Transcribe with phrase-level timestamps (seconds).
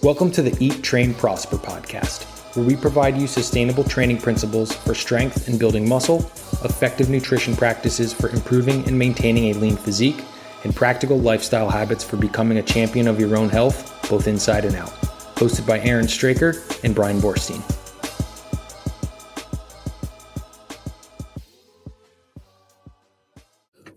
[0.00, 2.22] Welcome to the Eat, Train, Prosper podcast,
[2.54, 6.18] where we provide you sustainable training principles for strength and building muscle,
[6.64, 10.24] effective nutrition practices for improving and maintaining a lean physique,
[10.62, 14.76] and practical lifestyle habits for becoming a champion of your own health, both inside and
[14.76, 14.92] out.
[15.34, 16.54] Hosted by Aaron Straker
[16.84, 17.60] and Bryan Boorstein.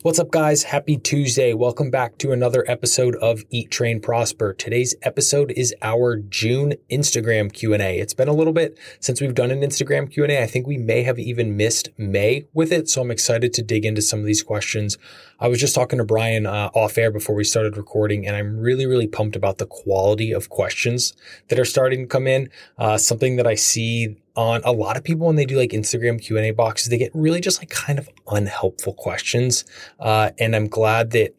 [0.04, 0.64] What's up, guys?
[0.64, 1.54] Happy Tuesday.
[1.54, 4.52] Welcome back to another episode of Eat, Train, Prosper.
[4.52, 8.00] Today's episode is our June Instagram Q&A.
[8.00, 10.42] It's been a little bit since we've done an Instagram Q&A.
[10.42, 13.86] I think we may have even missed May with it, so I'm excited to dig
[13.86, 14.98] into some of these questions.
[15.42, 18.60] I was just talking to Brian uh, off air before we started recording, and I'm
[18.60, 21.14] really, really pumped about the quality of questions
[21.48, 22.52] that are starting to come in.
[22.78, 26.22] Uh, something that I see on a lot of people when they do like Instagram
[26.22, 29.66] Q&A boxes, they get really just like kind of unhelpful questions.
[30.00, 31.36] Uh, and I'm glad that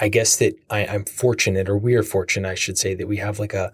[0.00, 3.18] I guess that I, am fortunate or we are fortunate, I should say that we
[3.18, 3.70] have like a,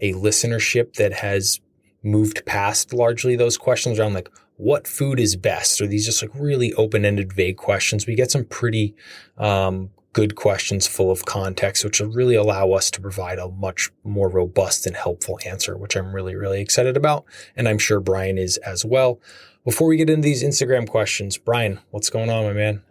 [0.00, 1.60] a listenership that has
[2.04, 6.30] moved past largely those questions around like what food is best Are these just like
[6.34, 8.06] really open-ended vague questions.
[8.06, 8.94] We get some pretty,
[9.36, 13.90] um, good questions full of context, which will really allow us to provide a much
[14.04, 17.24] more robust and helpful answer, which I'm really, really excited about.
[17.56, 19.20] And I'm sure Brian is as well.
[19.64, 22.82] Before we get into these Instagram questions, Brian, what's going on, my man?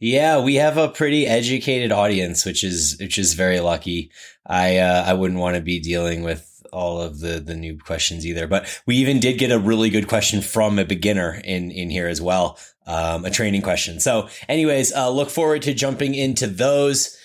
[0.00, 4.10] Yeah, we have a pretty educated audience, which is which is very lucky.
[4.44, 8.26] I uh, I wouldn't want to be dealing with all of the the noob questions
[8.26, 8.46] either.
[8.46, 12.08] But we even did get a really good question from a beginner in in here
[12.08, 14.00] as well, um, a training question.
[14.00, 17.16] So, anyways, uh, look forward to jumping into those.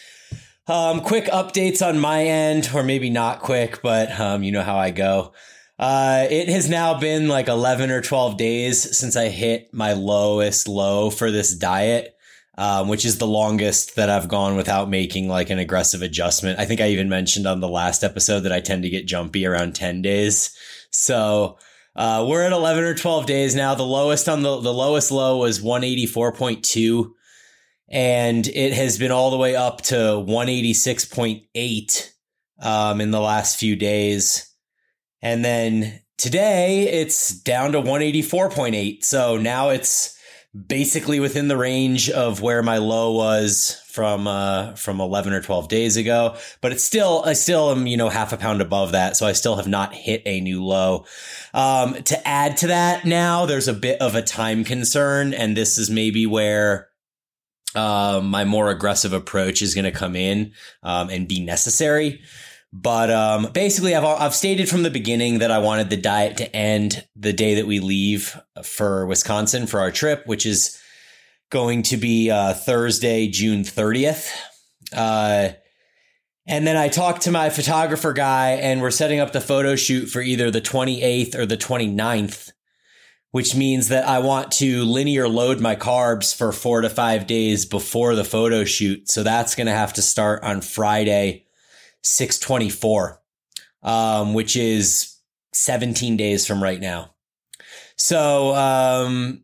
[0.67, 4.77] Um, quick updates on my end, or maybe not quick, but um, you know how
[4.77, 5.33] I go.
[5.79, 10.67] Uh, it has now been like 11 or 12 days since I hit my lowest
[10.67, 12.18] low for this diet
[12.59, 16.59] um, which is the longest that I've gone without making like an aggressive adjustment.
[16.59, 19.45] I think I even mentioned on the last episode that I tend to get jumpy
[19.45, 20.53] around 10 days.
[20.91, 21.57] So,
[21.95, 23.75] uh, we're at 11 or 12 days now.
[23.75, 27.11] The lowest on the, the lowest low was 184.2
[27.87, 32.11] and it has been all the way up to 186.8,
[32.61, 34.53] um, in the last few days.
[35.21, 39.05] And then today it's down to 184.8.
[39.05, 40.18] So now it's,
[40.65, 45.67] basically within the range of where my low was from uh from 11 or 12
[45.67, 49.15] days ago but it's still i still am you know half a pound above that
[49.15, 51.05] so i still have not hit a new low.
[51.53, 55.77] Um to add to that now there's a bit of a time concern and this
[55.77, 56.89] is maybe where
[57.75, 62.19] uh, my more aggressive approach is going to come in um, and be necessary
[62.71, 66.55] but um, basically, I've I've stated from the beginning that I wanted the diet to
[66.55, 70.79] end the day that we leave for Wisconsin for our trip, which is
[71.49, 74.31] going to be uh, Thursday, June thirtieth.
[74.93, 75.49] Uh,
[76.45, 80.07] and then I talked to my photographer guy, and we're setting up the photo shoot
[80.07, 82.51] for either the 28th or the 29th,
[83.29, 87.67] which means that I want to linear load my carbs for four to five days
[87.67, 89.11] before the photo shoot.
[89.11, 91.45] So that's going to have to start on Friday
[92.03, 93.21] 624,
[93.83, 95.17] um, which is
[95.53, 97.15] 17 days from right now.
[97.95, 99.43] So, um,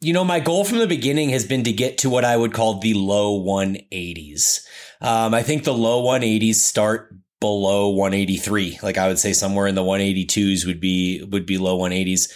[0.00, 2.52] you know, my goal from the beginning has been to get to what I would
[2.52, 4.66] call the low 180s.
[5.00, 8.80] Um, I think the low 180s start below 183.
[8.82, 12.32] Like I would say somewhere in the 182s would be, would be low 180s.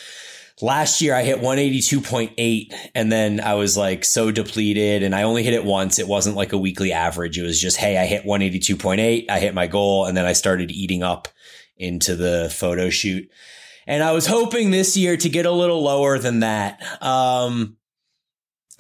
[0.63, 5.43] Last year I hit 182.8 and then I was like so depleted and I only
[5.43, 5.99] hit it once.
[5.99, 7.39] It wasn't like a weekly average.
[7.39, 9.31] It was just, Hey, I hit 182.8.
[9.31, 11.29] I hit my goal and then I started eating up
[11.77, 13.29] into the photo shoot.
[13.87, 16.83] And I was hoping this year to get a little lower than that.
[17.03, 17.77] Um,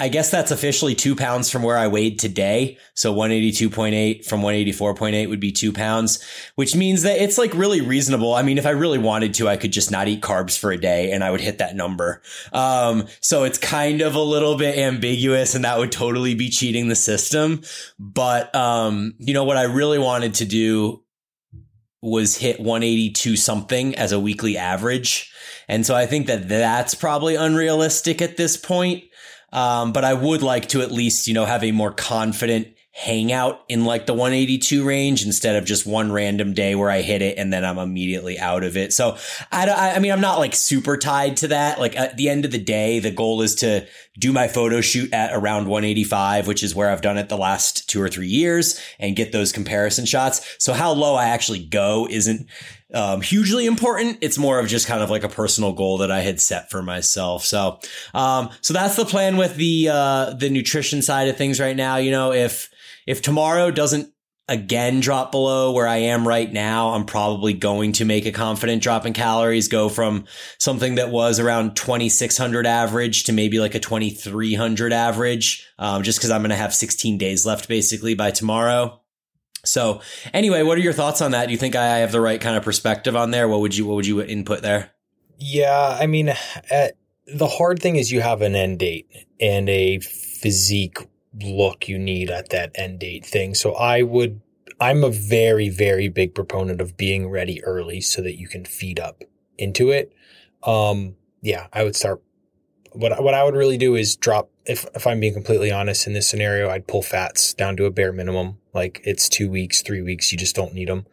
[0.00, 2.78] I guess that's officially two pounds from where I weighed today.
[2.94, 6.25] So 182.8 from 184.8 would be two pounds,
[6.55, 8.34] which means that it's like really reasonable.
[8.34, 10.78] I mean, if I really wanted to, I could just not eat carbs for a
[10.78, 12.22] day and I would hit that number.
[12.55, 16.89] Um, so it's kind of a little bit ambiguous and that would totally be cheating
[16.89, 17.60] the system.
[17.99, 21.05] But, um, you know, what I really wanted to do
[22.01, 25.30] was hit 182 something as a weekly average.
[25.69, 29.04] And so I think that that's probably unrealistic at this point.
[29.53, 33.65] Um, but I would like to at least, you know, have a more confident hangout
[33.69, 37.39] in like the 182 range instead of just one random day where I hit it
[37.39, 38.93] and then I'm immediately out of it.
[38.93, 39.17] So
[39.53, 41.79] I, I mean, I'm not like super tied to that.
[41.79, 43.87] Like at the end of the day, the goal is to
[44.19, 47.89] do my photo shoot at around 185, which is where I've done it the last
[47.89, 50.57] two or three years and get those comparison shots.
[50.59, 52.49] So how low I actually go isn't
[52.95, 54.19] um, hugely important.
[54.21, 56.83] It's more of just kind of like a personal goal that I had set for
[56.83, 57.45] myself.
[57.45, 57.78] So,
[58.15, 61.97] um, so that's the plan with the, uh, the nutrition side of things right now.
[61.97, 62.71] You know, if,
[63.07, 64.13] if tomorrow doesn't
[64.51, 68.83] again drop below where I am right now, I'm probably going to make a confident
[68.83, 70.27] drop in calories, go from
[70.59, 76.31] something that was around 2600 average to maybe like a 2300 average, um, just because
[76.31, 79.00] I'm going to have 16 days left basically by tomorrow.
[79.65, 80.01] So
[80.33, 81.47] anyway, what are your thoughts on that?
[81.47, 83.48] Do you think I have the right kind of perspective on there?
[83.48, 84.91] What would you, what would you input there?
[85.39, 85.98] Yeah.
[86.01, 86.89] I mean, uh,
[87.27, 89.09] the hard thing is you have an end date
[89.41, 90.98] and a physique
[91.42, 93.54] look you need at that end date thing.
[93.54, 94.41] So I would,
[94.80, 98.98] I'm a very, very big proponent of being ready early so that you can feed
[98.98, 99.22] up
[99.59, 100.13] into it.
[100.63, 102.22] Um, yeah, I would start.
[102.92, 104.51] What what I would really do is drop.
[104.71, 107.91] If if I'm being completely honest in this scenario, I'd pull fats down to a
[107.91, 108.59] bare minimum.
[108.72, 111.07] Like it's two weeks, three weeks, you just don't need them.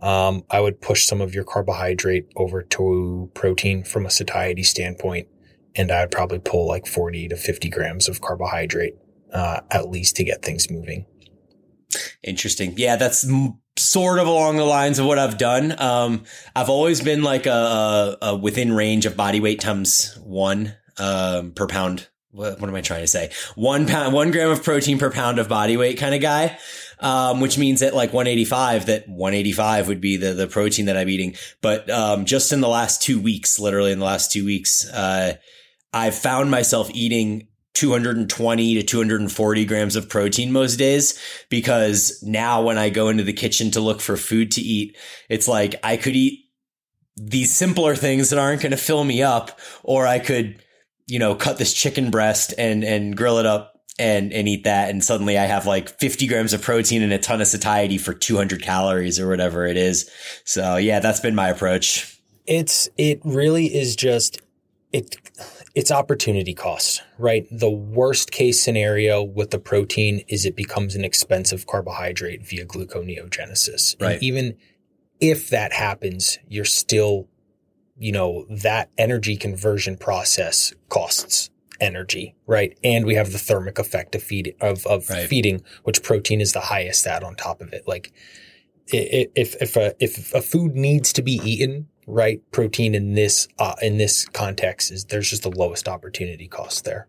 [0.00, 5.26] Um, I would push some of your carbohydrate over to protein from a satiety standpoint,
[5.74, 8.94] and I'd probably pull like 40 to 50 grams of carbohydrate
[9.32, 11.04] uh, at least to get things moving.
[12.22, 12.74] Interesting.
[12.76, 15.74] Yeah, that's m- sort of along the lines of what I've done.
[15.80, 16.24] Um,
[16.54, 21.66] I've always been like a, a, within range of body weight times one um, per
[21.66, 22.08] pound.
[22.32, 23.30] What, what, am I trying to say?
[23.56, 26.58] One pound, one gram of protein per pound of body weight kind of guy.
[27.02, 31.08] Um, which means that like 185, that 185 would be the, the protein that I'm
[31.08, 31.34] eating.
[31.62, 35.36] But, um, just in the last two weeks, literally in the last two weeks, uh,
[35.94, 41.18] I've found myself eating 220 to 240 grams of protein most days
[41.48, 44.96] because now when I go into the kitchen to look for food to eat,
[45.30, 46.50] it's like I could eat
[47.16, 50.62] these simpler things that aren't going to fill me up, or I could,
[51.10, 54.90] you know, cut this chicken breast and, and grill it up and, and eat that.
[54.90, 58.14] And suddenly I have like 50 grams of protein and a ton of satiety for
[58.14, 60.10] 200 calories or whatever it is.
[60.44, 62.18] So yeah, that's been my approach.
[62.46, 64.40] It's, it really is just,
[64.92, 65.16] it,
[65.74, 67.46] it's opportunity cost, right?
[67.50, 74.00] The worst case scenario with the protein is it becomes an expensive carbohydrate via gluconeogenesis.
[74.00, 74.14] Right.
[74.14, 74.56] And even
[75.20, 77.28] if that happens, you're still,
[78.00, 81.50] you know, that energy conversion process costs
[81.80, 82.76] energy, right?
[82.82, 85.28] And we have the thermic effect of feed of, of right.
[85.28, 87.86] feeding, which protein is the highest at on top of it.
[87.86, 88.10] Like
[88.86, 93.74] if, if a, if a food needs to be eaten right protein in this uh,
[93.82, 97.06] in this context is there's just the lowest opportunity cost there.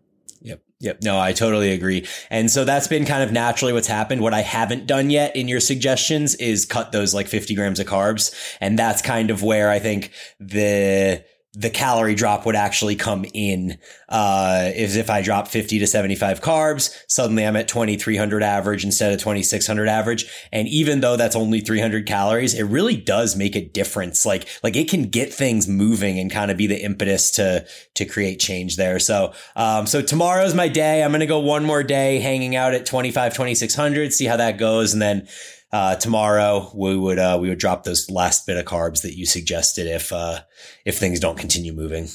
[0.82, 1.02] Yep.
[1.04, 2.08] No, I totally agree.
[2.28, 4.20] And so that's been kind of naturally what's happened.
[4.20, 7.86] What I haven't done yet in your suggestions is cut those like 50 grams of
[7.86, 8.34] carbs.
[8.60, 13.76] And that's kind of where I think the the calorie drop would actually come in
[14.08, 19.12] uh, is if I drop 50 to 75 carbs, suddenly I'm at 2300 average instead
[19.12, 20.30] of 2600 average.
[20.50, 24.24] And even though that's only 300 calories, it really does make a difference.
[24.24, 28.06] Like, like it can get things moving and kind of be the impetus to, to
[28.06, 28.98] create change there.
[28.98, 31.04] So, um, so tomorrow's my day.
[31.04, 34.56] I'm going to go one more day hanging out at 25, 2600, see how that
[34.56, 34.94] goes.
[34.94, 35.28] And then
[35.72, 39.24] uh, tomorrow we would uh, we would drop those last bit of carbs that you
[39.26, 40.40] suggested if uh,
[40.84, 42.08] if things don't continue moving.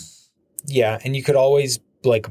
[0.65, 2.27] Yeah, and you could always like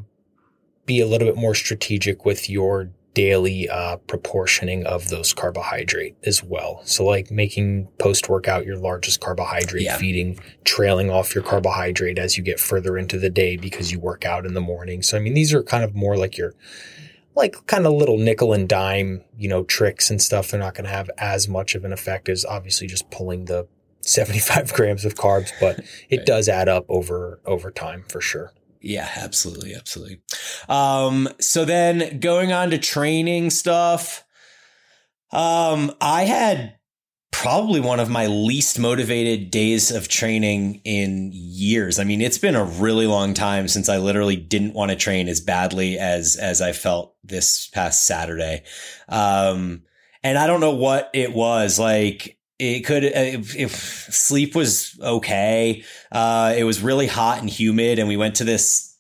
[0.84, 6.44] be a little bit more strategic with your daily uh, proportioning of those carbohydrate as
[6.44, 6.82] well.
[6.84, 9.96] So like making post workout your largest carbohydrate yeah.
[9.96, 14.26] feeding, trailing off your carbohydrate as you get further into the day because you work
[14.26, 15.02] out in the morning.
[15.02, 16.55] So I mean these are kind of more like your
[17.37, 20.50] like kind of little nickel and dime, you know, tricks and stuff.
[20.50, 23.69] They're not going to have as much of an effect as obviously just pulling the
[24.00, 26.26] 75 grams of carbs, but it right.
[26.26, 28.52] does add up over, over time for sure.
[28.81, 29.75] Yeah, absolutely.
[29.75, 30.21] Absolutely.
[30.69, 34.25] Um, so then going on to training stuff,
[35.33, 36.76] um, I had
[37.30, 41.99] probably one of my least motivated days of training in years.
[41.99, 45.28] I mean, it's been a really long time since I literally didn't want to train
[45.28, 48.62] as badly as as I felt this past Saturday.
[49.09, 49.83] Um,
[50.23, 52.38] and I don't know what it was like.
[52.59, 55.85] It could if, if sleep was okay.
[56.11, 58.97] Uh, it was really hot and humid, and we went to this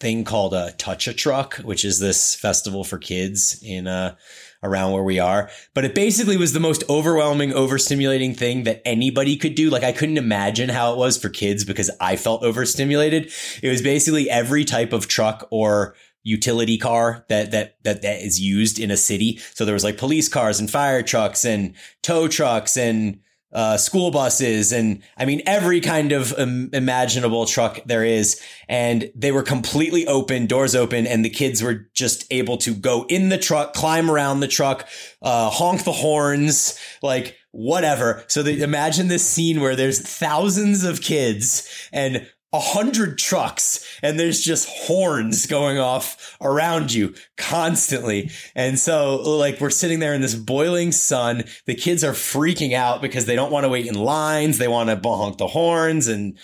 [0.00, 4.16] thing called a Touch a Truck, which is this festival for kids in uh
[4.62, 5.50] around where we are.
[5.74, 9.70] But it basically was the most overwhelming, overstimulating thing that anybody could do.
[9.70, 13.32] Like I couldn't imagine how it was for kids because I felt overstimulated.
[13.62, 18.40] It was basically every type of truck or utility car that that that that is
[18.40, 19.38] used in a city.
[19.54, 23.20] So there was like police cars and fire trucks and tow trucks and
[23.52, 28.40] uh, school buses and I mean every kind of imaginable truck there is.
[28.68, 33.06] And they were completely open, doors open, and the kids were just able to go
[33.08, 34.88] in the truck, climb around the truck,
[35.22, 38.24] uh, honk the horns, like whatever.
[38.28, 44.40] So imagine this scene where there's thousands of kids and a hundred trucks and there's
[44.40, 48.30] just horns going off around you constantly.
[48.56, 51.44] And so like we're sitting there in this boiling sun.
[51.66, 54.58] The kids are freaking out because they don't want to wait in lines.
[54.58, 56.38] They want to honk the horns and,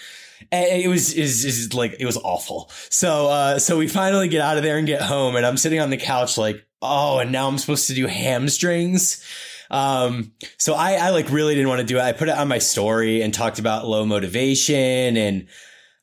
[0.52, 2.70] it was is like it was awful.
[2.90, 5.80] So uh so we finally get out of there and get home and I'm sitting
[5.80, 9.24] on the couch like, "Oh, and now I'm supposed to do hamstrings."
[9.70, 12.02] Um, so I, I like really didn't want to do it.
[12.02, 15.48] I put it on my story and talked about low motivation and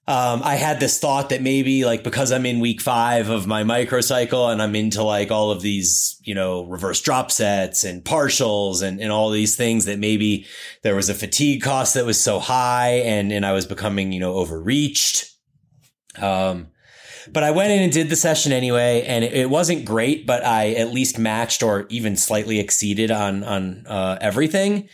[0.06, 3.64] um, I had this thought that maybe like because I'm in week five of my
[3.64, 8.82] microcycle and I'm into like all of these, you know, reverse drop sets and partials
[8.82, 10.46] and, and all these things that maybe
[10.82, 14.20] there was a fatigue cost that was so high and, and I was becoming, you
[14.20, 15.32] know, overreached.
[16.22, 16.68] Um,
[17.32, 20.44] but I went in and did the session anyway, and it, it wasn't great, but
[20.46, 24.90] I at least matched or even slightly exceeded on on uh, everything.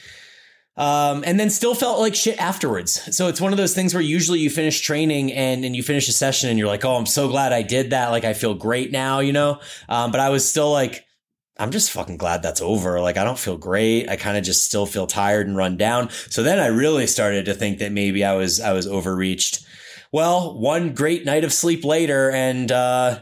[0.80, 3.14] Um, and then still felt like shit afterwards.
[3.16, 6.08] So it's one of those things where usually you finish training and, and you finish
[6.08, 8.12] a session and you're like, oh, I'm so glad I did that.
[8.12, 9.60] Like I feel great now, you know?
[9.90, 11.06] Um, but I was still like,
[11.58, 13.02] I'm just fucking glad that's over.
[13.02, 14.08] Like I don't feel great.
[14.08, 16.12] I kind of just still feel tired and run down.
[16.30, 19.66] So then I really started to think that maybe I was, I was overreached.
[20.14, 23.20] Well, one great night of sleep later and, uh,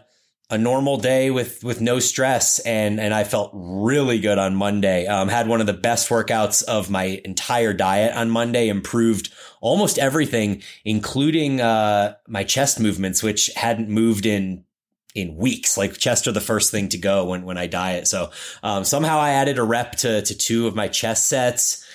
[0.49, 5.05] a normal day with with no stress and and I felt really good on Monday.
[5.05, 8.69] Um, had one of the best workouts of my entire diet on Monday.
[8.69, 14.63] Improved almost everything, including uh, my chest movements, which hadn't moved in
[15.13, 15.77] in weeks.
[15.77, 18.07] Like chest are the first thing to go when when I diet.
[18.07, 18.31] So
[18.63, 21.86] um, somehow I added a rep to to two of my chest sets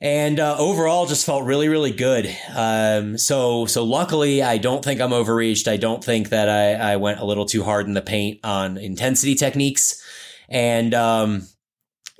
[0.00, 2.34] and uh, overall just felt really really good.
[2.54, 5.68] Um, so so luckily i don't think i'm overreached.
[5.68, 8.78] I don't think that i, I went a little too hard in the paint on
[8.78, 10.02] intensity techniques.
[10.48, 11.46] And um,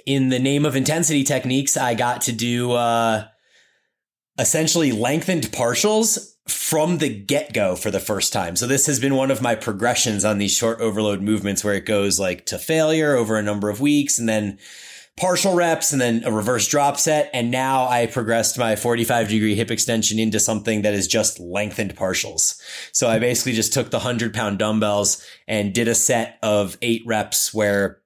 [0.07, 3.27] in the name of intensity techniques i got to do uh,
[4.39, 8.57] essentially lengthened partials from the get-go for the first time.
[8.57, 11.85] So this has been one of my progressions on these short overload movements where it
[11.85, 14.59] goes like to failure over a number of weeks and then
[15.19, 17.31] partial reps and then a reverse drop set.
[17.35, 21.97] And now I progressed my 45 degree hip extension into something that is just lengthened
[21.97, 22.61] partials.
[22.93, 27.03] So I basically just took the 100 pound dumbbells and did a set of eight
[27.07, 28.01] reps where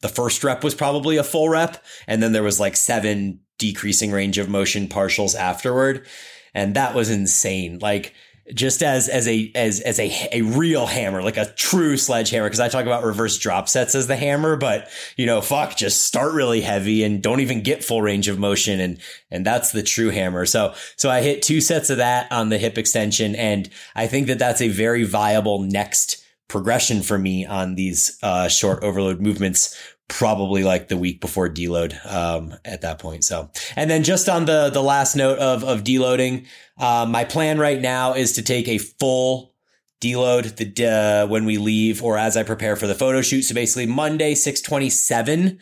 [0.00, 1.82] the first rep was probably a full rep.
[2.06, 6.06] And then there was like seven decreasing range of motion partials afterward.
[6.54, 7.78] And that was insane.
[7.80, 8.14] Like,
[8.54, 12.46] just as as a as as a a real hammer, like a true sledgehammer.
[12.46, 16.04] Because I talk about reverse drop sets as the hammer, but you know, fuck, just
[16.04, 18.98] start really heavy and don't even get full range of motion, and
[19.30, 20.46] and that's the true hammer.
[20.46, 24.28] So so I hit two sets of that on the hip extension, and I think
[24.28, 29.76] that that's a very viable next progression for me on these uh, short overload movements
[30.08, 33.24] probably like the week before deload um, at that point.
[33.24, 36.46] So, and then just on the the last note of of deloading,
[36.78, 39.54] uh, my plan right now is to take a full
[40.00, 43.42] deload the uh, when we leave or as I prepare for the photo shoot.
[43.42, 45.58] So basically, Monday six twenty seven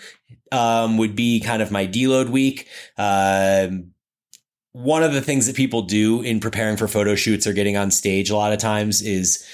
[0.51, 2.69] um, would be kind of my deload week.
[2.99, 3.93] Um,
[4.73, 7.93] one of the things that people do in preparing for photo shoots or getting on
[7.93, 9.47] stage a lot of times is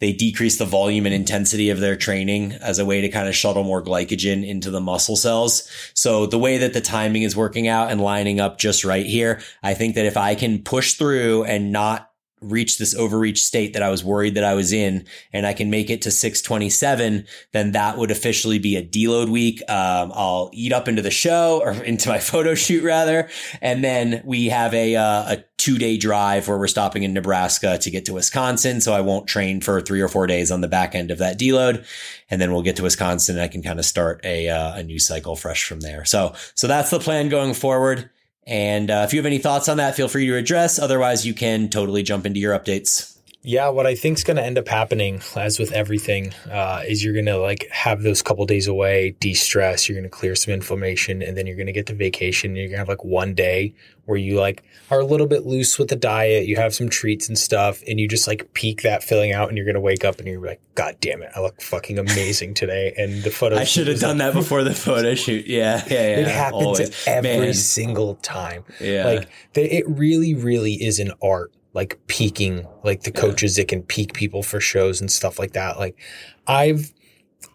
[0.00, 3.34] they decrease the volume and intensity of their training as a way to kind of
[3.34, 5.68] shuttle more glycogen into the muscle cells.
[5.94, 9.40] So the way that the timing is working out and lining up just right here,
[9.62, 12.10] I think that if I can push through and not
[12.44, 15.70] reach this overreach state that I was worried that I was in and I can
[15.70, 19.60] make it to 627, then that would officially be a deload week.
[19.68, 23.28] Um, I'll eat up into the show or into my photo shoot rather.
[23.60, 27.78] And then we have a, uh, a two day drive where we're stopping in Nebraska
[27.78, 28.80] to get to Wisconsin.
[28.80, 31.38] So I won't train for three or four days on the back end of that
[31.38, 31.86] deload.
[32.30, 34.82] And then we'll get to Wisconsin and I can kind of start a, uh, a
[34.82, 36.04] new cycle fresh from there.
[36.04, 38.10] So, so that's the plan going forward.
[38.46, 40.78] And uh, if you have any thoughts on that, feel free to address.
[40.78, 43.13] Otherwise, you can totally jump into your updates.
[43.46, 47.04] Yeah, what I think is going to end up happening, as with everything, uh, is
[47.04, 49.86] you're going to like have those couple days away, de-stress.
[49.86, 52.52] You're going to clear some inflammation, and then you're going to get to vacation.
[52.52, 53.74] And you're going to have like one day
[54.06, 56.46] where you like are a little bit loose with the diet.
[56.46, 59.48] You have some treats and stuff, and you just like peak that filling out.
[59.48, 61.98] And you're going to wake up and you're like, God damn it, I look fucking
[61.98, 62.94] amazing today.
[62.96, 63.56] And the photo.
[63.56, 65.46] I should have done like, that before the photo shoot.
[65.46, 66.20] Yeah, yeah, yeah.
[66.20, 67.52] It happens every Man.
[67.52, 68.64] single time.
[68.80, 73.82] Yeah, like it really, really is an art like peaking like the coaches that can
[73.82, 75.78] peak people for shows and stuff like that.
[75.78, 76.00] Like
[76.46, 76.92] I've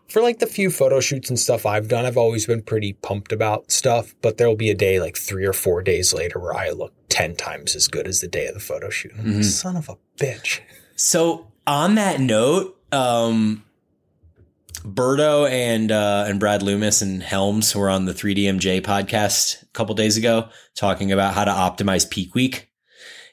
[0.09, 3.31] for like the few photo shoots and stuff I've done, I've always been pretty pumped
[3.31, 6.69] about stuff, but there'll be a day like three or four days later where I
[6.71, 9.15] look 10 times as good as the day of the photo shoot.
[9.15, 9.43] Mm-hmm.
[9.43, 10.61] Son of a bitch.
[10.95, 13.63] So on that note, um,
[14.81, 19.93] Berto and uh, and Brad Loomis and Helms were on the 3DMJ podcast a couple
[19.93, 22.68] days ago talking about how to optimize peak week.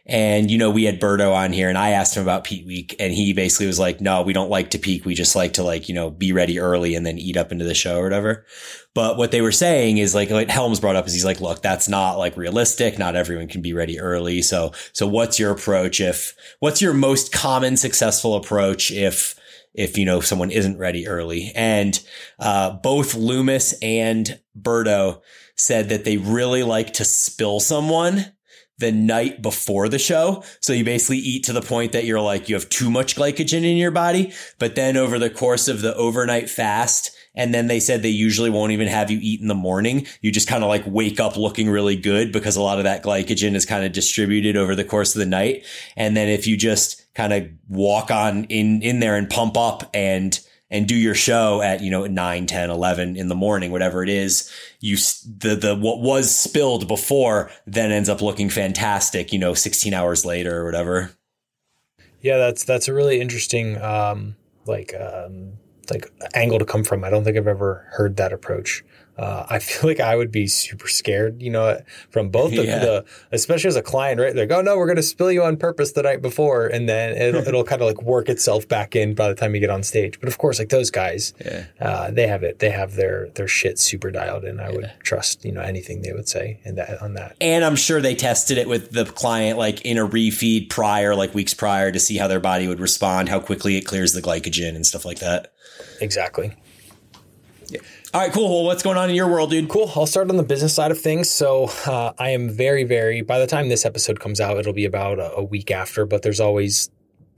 [0.08, 2.94] And, you know, we had Berto on here and I asked him about peak week
[3.00, 5.04] and he basically was like, no, we don't like to peak.
[5.04, 7.64] We just like to like, you know, be ready early and then eat up into
[7.64, 8.46] the show or whatever.
[8.94, 11.60] But what they were saying is like, like Helms brought up is he's like, look,
[11.60, 13.00] that's not like realistic.
[13.00, 14.42] Not everyone can be ready early.
[14.42, 19.34] So, so what's your approach if, what's your most common successful approach if,
[19.74, 21.52] if you know someone isn't ready early.
[21.54, 22.02] And
[22.38, 25.20] uh, both Loomis and Berto
[25.56, 28.32] said that they really like to spill someone
[28.78, 30.42] the night before the show.
[30.60, 33.64] So you basically eat to the point that you're like, you have too much glycogen
[33.64, 34.32] in your body.
[34.58, 38.50] But then over the course of the overnight fast, and then they said they usually
[38.50, 40.06] won't even have you eat in the morning.
[40.22, 43.02] You just kind of like wake up looking really good because a lot of that
[43.02, 45.64] glycogen is kind of distributed over the course of the night.
[45.96, 49.90] And then if you just kind of walk on in, in there and pump up
[49.92, 50.38] and,
[50.70, 54.08] and do your show at, you know, 9, 10, 11 in the morning, whatever it
[54.08, 59.54] is, you, the, the, what was spilled before then ends up looking fantastic, you know,
[59.54, 61.12] 16 hours later or whatever.
[62.20, 65.52] Yeah, that's, that's a really interesting, um, like, um,
[65.90, 67.04] like angle to come from.
[67.04, 68.84] I don't think I've ever heard that approach.
[69.16, 71.80] Uh, I feel like I would be super scared, you know,
[72.10, 72.78] from both of yeah.
[72.78, 74.34] the, especially as a client, right?
[74.34, 76.66] They're like, oh no, we're going to spill you on purpose the night before.
[76.66, 79.60] And then it'll, it'll kind of like work itself back in by the time you
[79.60, 80.20] get on stage.
[80.20, 81.66] But of course, like those guys, yeah.
[81.80, 84.60] uh, they have it, they have their, their shit super dialed in.
[84.60, 84.76] I yeah.
[84.76, 87.36] would trust, you know, anything they would say in that, on that.
[87.40, 91.34] And I'm sure they tested it with the client, like in a refeed prior, like
[91.34, 94.74] weeks prior to see how their body would respond, how quickly it clears the glycogen
[94.74, 95.52] and stuff like that.
[96.00, 96.54] Exactly.
[98.14, 98.48] All right, cool.
[98.48, 99.68] Well, what's going on in your world, dude?
[99.68, 99.90] Cool.
[99.96, 101.28] I'll start on the business side of things.
[101.28, 104.84] So uh, I am very, very, by the time this episode comes out, it'll be
[104.84, 106.88] about a, a week after, but there's always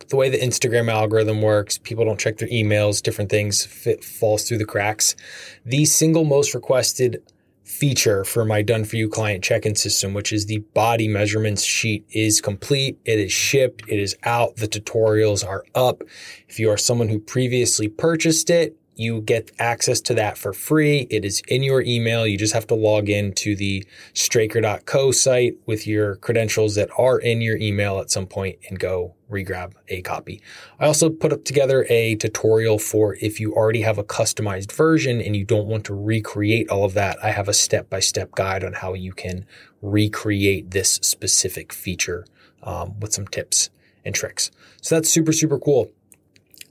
[0.09, 4.47] the way the Instagram algorithm works, people don't check their emails, different things fit, falls
[4.47, 5.17] through the cracks.
[5.65, 7.23] The single most requested
[7.65, 12.07] feature for my done for you client check-in system, which is the body measurements sheet
[12.11, 12.99] is complete.
[13.05, 13.83] It is shipped.
[13.89, 14.57] It is out.
[14.57, 16.03] The tutorials are up.
[16.49, 21.07] If you are someone who previously purchased it, you get access to that for free.
[21.09, 22.27] It is in your email.
[22.27, 27.19] You just have to log in to the straker.co site with your credentials that are
[27.19, 30.43] in your email at some point and go regrab a copy.
[30.81, 35.21] I also put up together a tutorial for if you already have a customized version
[35.21, 37.23] and you don't want to recreate all of that.
[37.23, 39.47] I have a step by step guide on how you can
[39.81, 42.27] recreate this specific feature
[42.65, 43.71] um, with some tips
[44.05, 44.51] and tricks.
[44.81, 45.93] So that's super, super cool.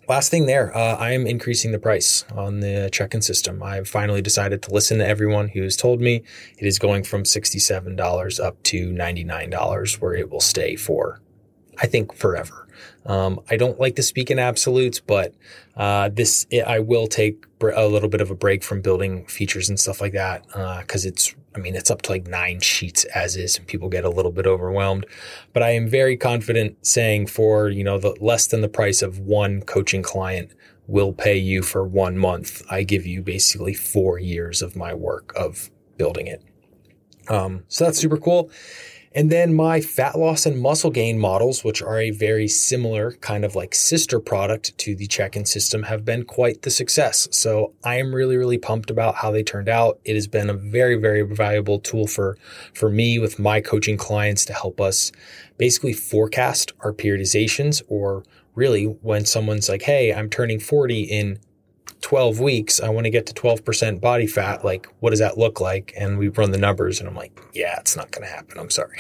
[0.08, 3.62] Last thing there, uh, I am increasing the price on the check-in system.
[3.62, 6.24] I've finally decided to listen to everyone who has told me
[6.58, 11.20] it is going from $67 up to $99 where it will stay for,
[11.80, 12.70] I think, forever.
[13.08, 15.34] Um, I don't like to speak in absolutes, but
[15.78, 19.80] uh, this I will take a little bit of a break from building features and
[19.80, 20.46] stuff like that
[20.82, 23.88] because uh, it's I mean it's up to like nine sheets as is, and people
[23.88, 25.06] get a little bit overwhelmed.
[25.54, 29.20] But I am very confident saying for you know the less than the price of
[29.20, 30.52] one coaching client
[30.86, 32.62] will pay you for one month.
[32.70, 36.44] I give you basically four years of my work of building it.
[37.30, 38.50] Um, so that's super cool.
[39.14, 43.44] And then my fat loss and muscle gain models, which are a very similar kind
[43.46, 47.28] of like sister product to the check in system, have been quite the success.
[47.32, 50.00] So I am really, really pumped about how they turned out.
[50.06, 52.38] It has been a very, very valuable tool for,
[52.74, 55.12] for me with my coaching clients to help us
[55.58, 58.24] basically forecast our periodizations or
[58.56, 61.40] really when someone's like, Hey, I'm turning 40 in
[62.02, 64.64] 12 weeks, I want to get to 12% body fat.
[64.64, 65.94] Like, what does that look like?
[65.98, 68.60] And we run the numbers and I'm like, yeah, it's not going to happen.
[68.60, 68.98] I'm sorry.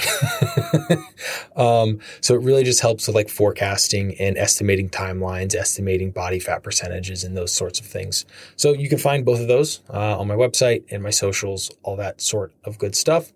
[1.55, 6.63] um, so it really just helps with like forecasting and estimating timelines, estimating body fat
[6.63, 8.25] percentages and those sorts of things.
[8.55, 11.95] So you can find both of those uh, on my website and my socials, all
[11.97, 13.31] that sort of good stuff.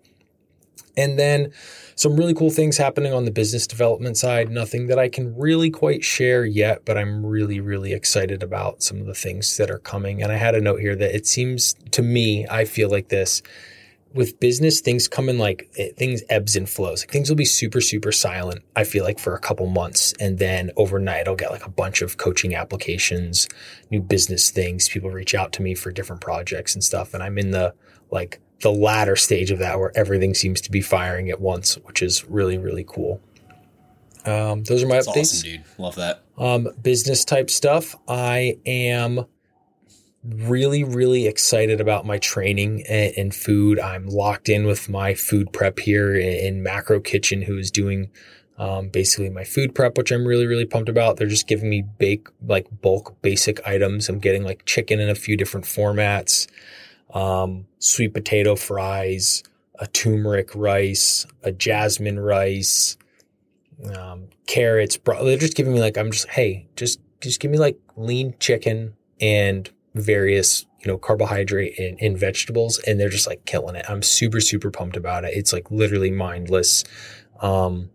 [0.96, 1.52] And then
[1.94, 4.50] some really cool things happening on the business development side.
[4.50, 9.00] Nothing that I can really quite share yet, but I'm really, really excited about some
[9.00, 10.22] of the things that are coming.
[10.22, 13.42] And I had a note here that it seems to me, I feel like this
[14.14, 17.02] with business, things come in like eh, things ebbs and flows.
[17.02, 20.12] Like things will be super, super silent, I feel like for a couple months.
[20.20, 23.48] And then overnight, I'll get like a bunch of coaching applications,
[23.90, 24.88] new business things.
[24.88, 27.14] People reach out to me for different projects and stuff.
[27.14, 27.74] And I'm in the
[28.10, 32.02] like the latter stage of that where everything seems to be firing at once, which
[32.02, 33.20] is really, really cool.
[34.24, 35.20] Um, those are my That's updates.
[35.20, 35.64] Awesome, dude.
[35.78, 36.22] Love that.
[36.38, 37.96] Um, business type stuff.
[38.08, 39.26] I am
[40.24, 43.80] really, really excited about my training in food.
[43.80, 48.10] I'm locked in with my food prep here in Macro Kitchen, who is doing
[48.58, 51.16] um, basically my food prep, which I'm really, really pumped about.
[51.16, 54.08] They're just giving me bake like bulk basic items.
[54.08, 56.46] I'm getting like chicken in a few different formats
[57.12, 59.42] um, sweet potato fries,
[59.78, 62.96] a turmeric rice, a jasmine rice,
[63.96, 64.96] um, carrots.
[64.96, 68.34] Bro- they're just giving me like I'm just hey, just just give me like lean
[68.38, 73.84] chicken and various you know carbohydrate and, and vegetables, and they're just like killing it.
[73.88, 75.36] I'm super super pumped about it.
[75.36, 76.84] It's like literally mindless.
[77.40, 77.90] Um,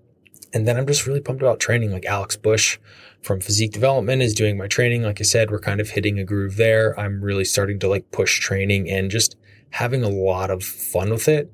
[0.54, 1.92] and then I'm just really pumped about training.
[1.92, 2.80] Like Alex Bush
[3.28, 5.04] from Physique Development is doing my training.
[5.04, 6.98] Like I said, we're kind of hitting a groove there.
[6.98, 9.36] I'm really starting to like push training and just
[9.72, 11.52] having a lot of fun with it.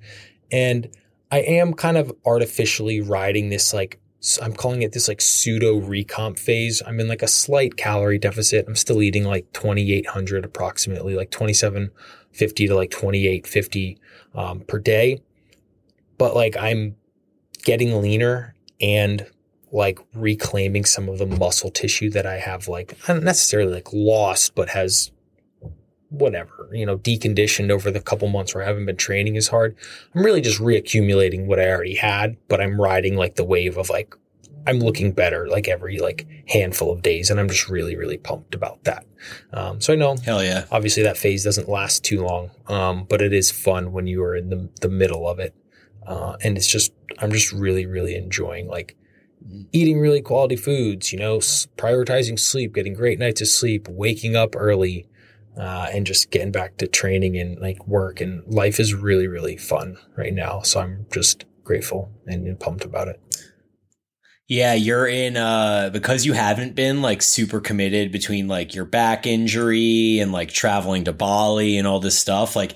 [0.52, 0.96] And
[1.32, 4.00] I am kind of artificially riding this like
[4.42, 6.82] I'm calling it this like pseudo recomp phase.
[6.86, 8.66] I'm in like a slight calorie deficit.
[8.68, 13.98] I'm still eating like 2800 approximately, like 2750 to like 2850
[14.36, 15.22] um, per day.
[16.18, 16.96] But like I'm
[17.64, 19.26] getting leaner and
[19.74, 24.54] like reclaiming some of the muscle tissue that I have like not necessarily like lost,
[24.54, 25.12] but has
[26.10, 29.76] whatever, you know, deconditioned over the couple months where I haven't been training as hard.
[30.14, 33.90] I'm really just reaccumulating what I already had, but I'm riding like the wave of
[33.90, 34.14] like,
[34.68, 37.32] I'm looking better like every like handful of days.
[37.32, 39.08] And I'm just really, really pumped about that.
[39.54, 42.52] Um, so I know, hell yeah, obviously that phase doesn't last too long.
[42.68, 45.56] Um, but it is fun when you are in the, the middle of it.
[46.06, 48.96] Uh, and it's just, I'm just really, really enjoying like.
[49.72, 54.56] Eating really quality foods, you know, prioritizing sleep, getting great nights of sleep, waking up
[54.56, 55.08] early,
[55.58, 59.58] uh, and just getting back to training and like work and life is really, really
[59.58, 60.62] fun right now.
[60.62, 63.20] So I'm just grateful and, pumped about it.
[64.48, 69.26] Yeah, you're in uh because you haven't been like super committed between like your back
[69.26, 72.56] injury and like traveling to Bali and all this stuff.
[72.56, 72.76] Like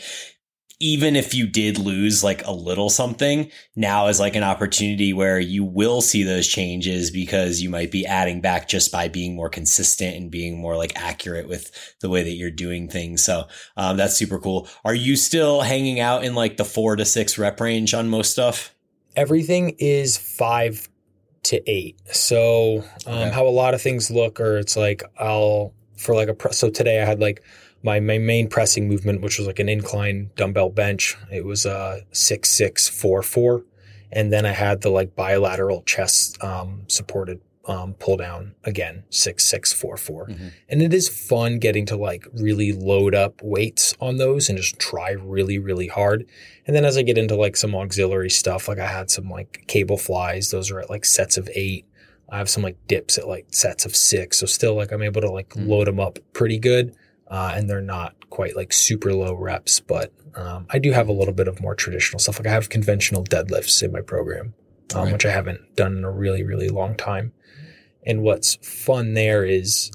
[0.80, 5.40] even if you did lose like a little something, now is like an opportunity where
[5.40, 9.50] you will see those changes because you might be adding back just by being more
[9.50, 13.24] consistent and being more like accurate with the way that you're doing things.
[13.24, 14.68] So um, that's super cool.
[14.86, 18.32] Are you still hanging out in like the four to six rep range on most
[18.32, 18.76] stuff?
[19.16, 20.88] Everything is five
[21.44, 22.00] to eight.
[22.14, 23.30] So um, okay.
[23.32, 27.02] how a lot of things look, or it's like I'll for like a so today
[27.02, 27.42] I had like
[27.88, 31.16] my, my main pressing movement, which was like an incline dumbbell bench.
[31.32, 33.64] It was uh six six four four,
[34.12, 39.46] and then I had the like bilateral chest um, supported um, pull down again six
[39.46, 40.28] six four four.
[40.28, 40.48] Mm-hmm.
[40.68, 44.78] and it is fun getting to like really load up weights on those and just
[44.80, 46.26] try really really hard.
[46.66, 49.64] And then as I get into like some auxiliary stuff, like I had some like
[49.68, 51.86] cable flies, those are at like sets of eight.
[52.30, 55.22] I have some like dips at like sets of six, so still like I'm able
[55.22, 55.70] to like mm-hmm.
[55.70, 56.94] load them up pretty good
[57.30, 61.14] uh, and they're not quite like super low reps, but um, I do have a
[61.14, 62.40] little bit of more traditional stuff.
[62.40, 64.54] Like I have conventional deadlifts in my program,
[64.96, 65.14] um, right.
[65.14, 67.34] which I haven't done in a really, really long time.
[68.06, 69.92] And what's fun there is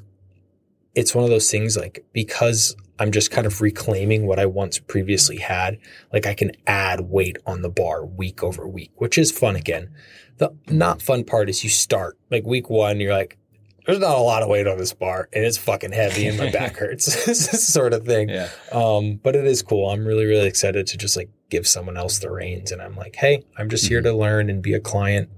[0.94, 4.78] it's one of those things like because I'm just kind of reclaiming what I once
[4.78, 5.78] previously had,
[6.12, 9.90] like I can add weight on the bar week over week, which is fun again.
[10.36, 13.38] The not fun part is you start like week one, you're like,
[13.86, 16.50] there's not a lot of weight on this bar and it's fucking heavy and my
[16.50, 18.28] back hurts this sort of thing.
[18.28, 18.48] Yeah.
[18.70, 19.90] Um, but it is cool.
[19.90, 22.72] I'm really, really excited to just like give someone else the reins.
[22.72, 23.94] And I'm like, Hey, I'm just mm-hmm.
[23.94, 25.28] here to learn and be a client,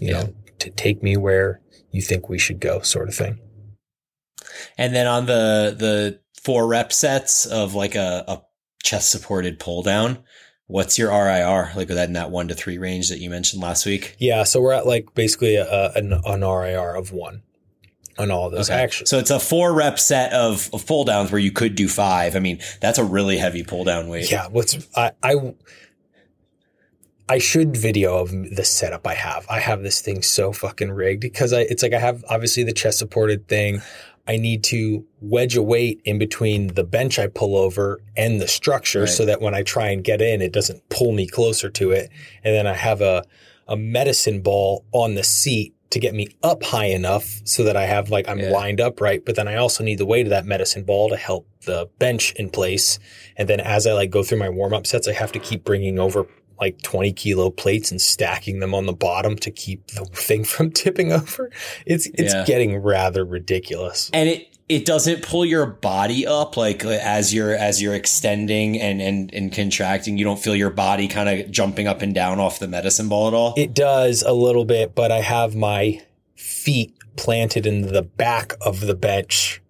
[0.00, 0.22] you yeah.
[0.22, 3.38] know, to take me where you think we should go sort of thing.
[4.78, 8.42] And then on the, the four rep sets of like a, a
[8.82, 10.22] chest supported pull down,
[10.68, 13.86] What's your RIR like that in that one to three range that you mentioned last
[13.86, 14.16] week?
[14.18, 17.42] Yeah, so we're at like basically a, an, an RIR of one
[18.18, 18.82] on all those okay.
[18.82, 19.10] actions.
[19.10, 22.36] So it's a four rep set of, of pull downs where you could do five.
[22.36, 24.30] I mean, that's a really heavy pull down weight.
[24.30, 24.48] Yeah.
[24.48, 25.54] What's I, I
[27.28, 29.46] I should video of the setup I have.
[29.50, 32.72] I have this thing so fucking rigged because I it's like I have obviously the
[32.72, 33.82] chest supported thing.
[34.28, 38.48] I need to wedge a weight in between the bench I pull over and the
[38.48, 39.08] structure right.
[39.08, 42.10] so that when I try and get in, it doesn't pull me closer to it.
[42.42, 43.24] And then I have a,
[43.68, 47.84] a medicine ball on the seat to get me up high enough so that I
[47.84, 48.50] have like I'm yeah.
[48.50, 49.24] lined up right.
[49.24, 52.32] But then I also need the weight of that medicine ball to help the bench
[52.32, 52.98] in place.
[53.36, 55.64] And then as I like go through my warm up sets, I have to keep
[55.64, 56.26] bringing over
[56.60, 60.70] like 20 kilo plates and stacking them on the bottom to keep the thing from
[60.70, 61.50] tipping over.
[61.84, 62.44] It's it's yeah.
[62.44, 64.10] getting rather ridiculous.
[64.12, 69.00] And it it doesn't pull your body up like as you're as you're extending and
[69.00, 72.58] and and contracting you don't feel your body kind of jumping up and down off
[72.58, 76.02] the medicine ball at all it does a little bit but i have my
[76.34, 79.62] feet planted in the back of the bench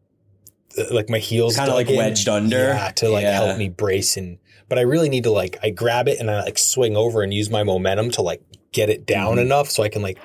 [0.90, 3.32] like my heels kind of like in, wedged under yeah, to like yeah.
[3.32, 6.42] help me brace and but i really need to like i grab it and i
[6.42, 9.40] like swing over and use my momentum to like get it down mm-hmm.
[9.40, 10.18] enough so i can like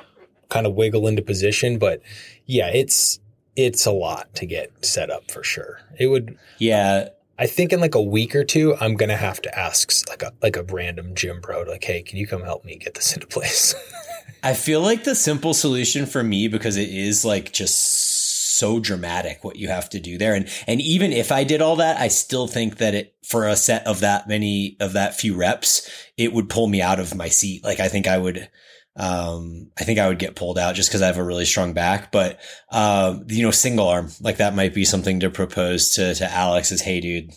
[0.50, 2.02] kind of wiggle into position but
[2.46, 3.20] yeah it's
[3.66, 5.82] it's a lot to get set up for sure.
[6.00, 6.38] It would.
[6.58, 7.10] Yeah.
[7.40, 10.32] I think in like a week or two, I'm gonna have to ask like a
[10.42, 13.26] like a random gym bro, like, hey, can you come help me get this into
[13.28, 13.74] place?
[14.44, 19.44] I feel like the simple solution for me because it is like just so dramatic
[19.44, 20.36] what you have to do there.
[20.36, 23.56] And and even if I did all that, I still think that it for a
[23.56, 27.28] set of that many of that few reps, it would pull me out of my
[27.28, 27.64] seat.
[27.64, 28.50] Like I think I would
[28.96, 31.74] um, I think I would get pulled out just because I have a really strong
[31.74, 32.12] back.
[32.12, 32.40] But
[32.72, 36.72] um, you know, single arm like that might be something to propose to to Alex.
[36.72, 37.32] Is hey, dude,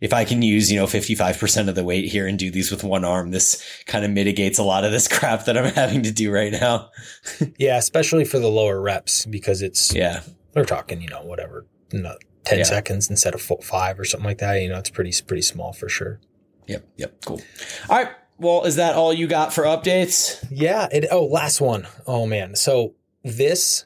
[0.00, 2.50] if I can use you know fifty five percent of the weight here and do
[2.50, 5.72] these with one arm, this kind of mitigates a lot of this crap that I'm
[5.72, 6.90] having to do right now.
[7.58, 10.22] yeah, especially for the lower reps because it's yeah
[10.54, 12.64] we're talking you know whatever no, ten yeah.
[12.64, 14.60] seconds instead of five or something like that.
[14.60, 16.20] You know, it's pretty pretty small for sure.
[16.66, 16.86] Yep.
[16.96, 17.24] Yep.
[17.24, 17.40] Cool.
[17.88, 18.10] All right.
[18.38, 20.46] Well, is that all you got for updates?
[20.50, 20.86] Yeah.
[20.92, 21.86] It, oh, last one.
[22.06, 22.54] Oh man.
[22.54, 23.84] So this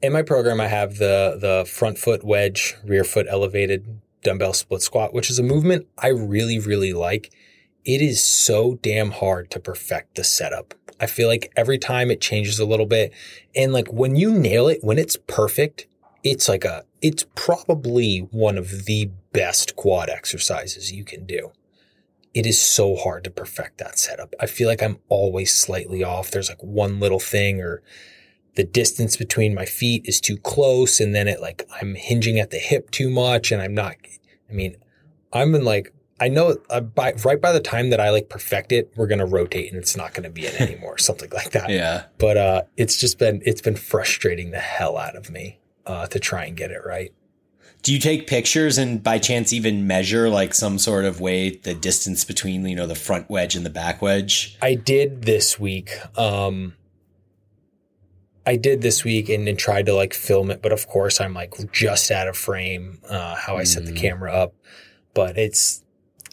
[0.00, 4.82] in my program, I have the the front foot wedge, rear foot elevated dumbbell split
[4.82, 7.32] squat, which is a movement I really really like.
[7.84, 10.74] It is so damn hard to perfect the setup.
[11.00, 13.12] I feel like every time it changes a little bit,
[13.56, 15.88] and like when you nail it, when it's perfect,
[16.22, 21.50] it's like a it's probably one of the best quad exercises you can do
[22.34, 24.34] it is so hard to perfect that setup.
[24.40, 26.30] I feel like I'm always slightly off.
[26.30, 27.82] There's like one little thing or
[28.54, 31.00] the distance between my feet is too close.
[31.00, 33.52] And then it like, I'm hinging at the hip too much.
[33.52, 33.96] And I'm not,
[34.48, 34.76] I mean,
[35.32, 38.72] I'm in like, I know uh, by, right by the time that I like perfect
[38.72, 41.50] it, we're going to rotate and it's not going to be in anymore, something like
[41.50, 41.68] that.
[41.68, 42.04] Yeah.
[42.18, 46.20] But, uh, it's just been, it's been frustrating the hell out of me, uh, to
[46.20, 47.12] try and get it right.
[47.82, 51.74] Do you take pictures and by chance even measure like some sort of way the
[51.74, 54.56] distance between, you know, the front wedge and the back wedge?
[54.62, 55.90] I did this week.
[56.16, 56.74] Um,
[58.46, 61.34] I did this week and, and tried to like film it, but of course I'm
[61.34, 63.96] like just out of frame, uh, how I set the mm.
[63.96, 64.54] camera up.
[65.14, 65.81] But it's,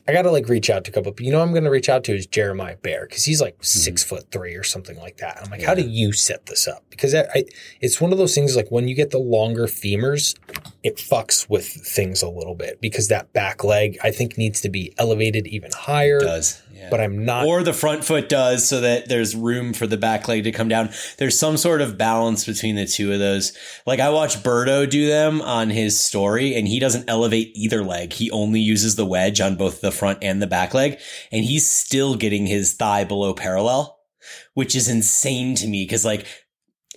[0.09, 1.11] I got to like reach out to a couple.
[1.11, 3.53] But you know, I'm going to reach out to is Jeremiah Bear because he's like
[3.55, 3.63] mm-hmm.
[3.63, 5.39] six foot three or something like that.
[5.43, 5.67] I'm like, yeah.
[5.67, 6.83] how do you set this up?
[6.89, 7.43] Because I, I,
[7.79, 10.35] it's one of those things like when you get the longer femurs,
[10.83, 14.69] it fucks with things a little bit because that back leg I think needs to
[14.69, 16.17] be elevated even higher.
[16.17, 16.61] It does.
[16.79, 16.87] Yeah.
[16.89, 17.45] But I'm not.
[17.45, 20.69] Or the front foot does so that there's room for the back leg to come
[20.69, 20.91] down.
[21.17, 23.51] There's some sort of balance between the two of those.
[23.85, 28.13] Like I watch Berto do them on his story and he doesn't elevate either leg.
[28.13, 30.99] He only uses the wedge on both the front and the back leg.
[31.33, 33.99] And he's still getting his thigh below parallel,
[34.53, 35.85] which is insane to me.
[35.85, 36.25] Cause like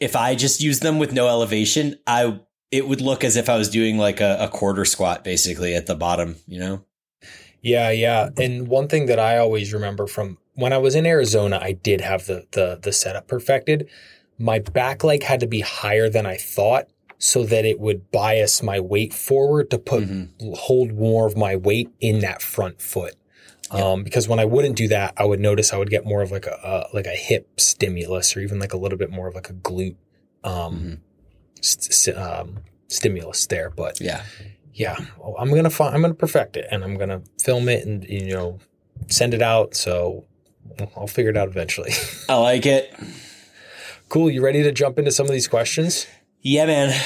[0.01, 2.39] if I just use them with no elevation, I,
[2.71, 5.87] it would look as if I was doing like a, a quarter squat basically at
[5.87, 6.85] the bottom, you know?
[7.63, 8.31] Yeah, yeah.
[8.37, 12.01] And one thing that I always remember from when I was in Arizona, I did
[12.01, 13.89] have the the the setup perfected.
[14.39, 18.65] My back leg had to be higher than I thought so that it would bias
[18.65, 20.53] my weight forward to put mm-hmm.
[20.55, 23.15] hold more of my weight in that front foot.
[23.73, 23.83] Yep.
[23.83, 26.33] Um, because when I wouldn't do that, I would notice I would get more of
[26.33, 26.59] like a,
[26.93, 29.55] a like a hip stimulus or even like a little bit more of like a
[29.55, 29.97] glute
[30.43, 30.95] um, mm-hmm.
[31.61, 33.71] st- um, stimulus there.
[33.71, 34.25] But yeah,
[34.75, 34.97] yeah,
[35.39, 38.59] I'm gonna find, I'm gonna perfect it, and I'm gonna film it, and you know,
[39.09, 39.75] send it out.
[39.75, 40.25] So
[40.97, 41.93] I'll figure it out eventually.
[42.29, 42.95] I like it.
[44.09, 44.31] Cool.
[44.31, 46.07] You ready to jump into some of these questions?
[46.41, 47.01] Yeah, man.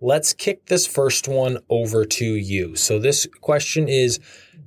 [0.00, 2.76] Let's kick this first one over to you.
[2.76, 4.20] So this question is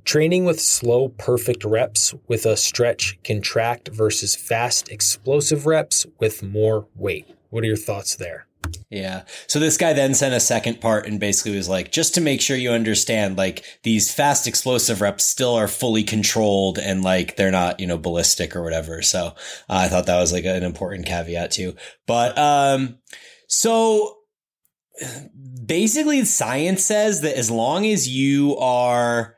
[0.04, 6.88] training with slow, perfect reps with a stretch contract versus fast, explosive reps with more
[6.96, 7.28] weight.
[7.50, 8.47] What are your thoughts there?
[8.90, 9.22] Yeah.
[9.46, 12.40] So this guy then sent a second part and basically was like, just to make
[12.40, 17.50] sure you understand, like these fast explosive reps still are fully controlled and like they're
[17.50, 19.02] not, you know, ballistic or whatever.
[19.02, 19.32] So uh,
[19.68, 21.76] I thought that was like an important caveat too.
[22.06, 22.98] But, um,
[23.46, 24.16] so
[25.64, 29.36] basically science says that as long as you are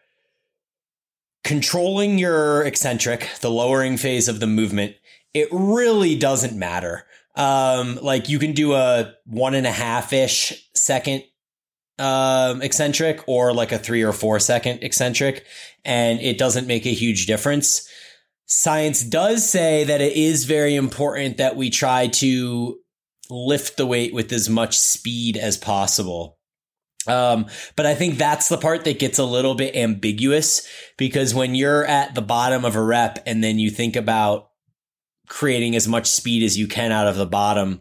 [1.43, 4.95] controlling your eccentric, the lowering phase of the movement,
[5.35, 10.69] it really doesn't matter um, like you can do a one and a half ish
[10.75, 11.25] second
[11.99, 15.45] um, eccentric or like a three or four second eccentric,
[15.85, 17.89] and it doesn't make a huge difference.
[18.47, 22.79] Science does say that it is very important that we try to
[23.29, 26.37] lift the weight with as much speed as possible.
[27.07, 30.67] Um, but I think that's the part that gets a little bit ambiguous
[30.99, 34.50] because when you're at the bottom of a rep and then you think about
[35.31, 37.81] creating as much speed as you can out of the bottom.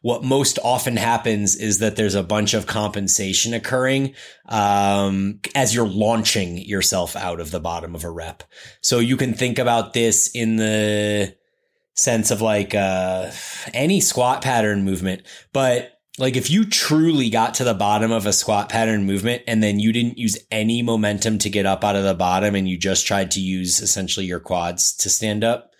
[0.00, 4.14] What most often happens is that there's a bunch of compensation occurring
[4.48, 8.42] um, as you're launching yourself out of the bottom of a rep.
[8.80, 11.36] So you can think about this in the
[11.94, 13.30] sense of like uh,
[13.74, 15.22] any squat pattern movement,
[15.52, 19.62] but like if you truly got to the bottom of a squat pattern movement and
[19.62, 22.78] then you didn't use any momentum to get up out of the bottom and you
[22.78, 25.72] just tried to use essentially your quads to stand up,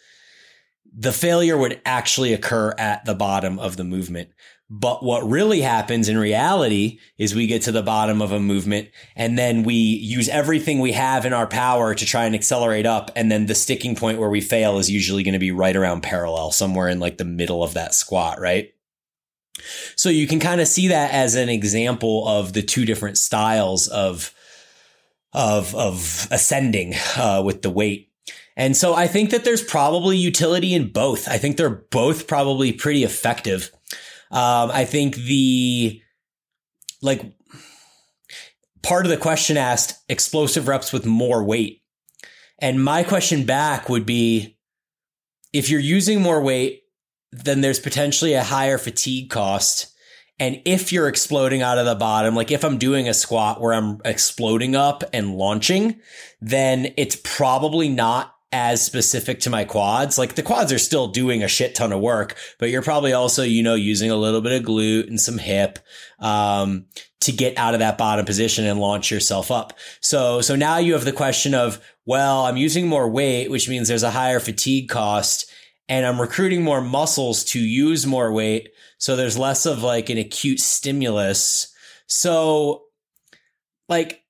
[0.99, 4.31] the failure would actually occur at the bottom of the movement.
[4.69, 8.89] But what really happens in reality is we get to the bottom of a movement
[9.15, 13.13] and then we use everything we have in our power to try and accelerate up.
[13.15, 16.03] And then the sticking point where we fail is usually going to be right around
[16.03, 18.75] parallel, somewhere in like the middle of that squat, right?
[19.95, 23.87] So you can kind of see that as an example of the two different styles
[23.87, 24.35] of,
[25.33, 28.08] of, of ascending, uh, with the weight.
[28.59, 31.29] And so I think that there's probably utility in both.
[31.29, 33.71] I think they're both probably pretty effective.
[34.33, 36.03] Um, I think the
[37.01, 37.33] like
[38.83, 41.83] part of the question asked explosive reps with more weight.
[42.59, 44.59] And my question back would be
[45.53, 46.83] if you're using more weight,
[47.31, 49.95] then there's potentially a higher fatigue cost.
[50.41, 53.73] And if you're exploding out of the bottom, like if I'm doing a squat where
[53.73, 56.01] I'm exploding up and launching,
[56.41, 60.17] then it's probably not as specific to my quads.
[60.17, 63.43] Like the quads are still doing a shit ton of work, but you're probably also,
[63.43, 65.79] you know, using a little bit of glute and some hip,
[66.19, 66.87] um,
[67.21, 69.75] to get out of that bottom position and launch yourself up.
[70.01, 73.89] So, so now you have the question of, well, I'm using more weight, which means
[73.89, 75.51] there's a higher fatigue cost
[75.89, 78.71] and I'm recruiting more muscles to use more weight.
[78.99, 81.75] So there's less of like an acute stimulus.
[82.07, 82.85] So
[83.89, 84.23] like,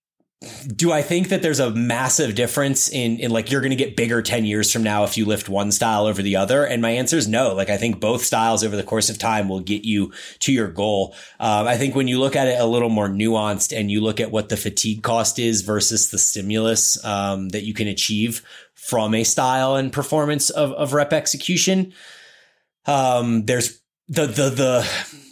[0.69, 3.97] do I think that there's a massive difference in, in like you're going to get
[3.97, 6.65] bigger 10 years from now if you lift one style over the other?
[6.65, 7.55] And my answer is no.
[7.55, 10.69] Like I think both styles over the course of time will get you to your
[10.69, 11.17] goal.
[11.41, 14.21] Um, I think when you look at it a little more nuanced and you look
[14.21, 19.15] at what the fatigue cost is versus the stimulus um, that you can achieve from
[19.15, 21.93] a style and performance of, of rep execution,
[22.87, 25.28] um, there's the, the, the,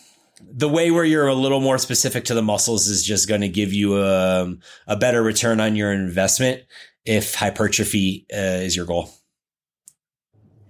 [0.57, 3.49] the way where you're a little more specific to the muscles is just going to
[3.49, 6.62] give you a, um, a better return on your investment
[7.05, 9.11] if hypertrophy uh, is your goal.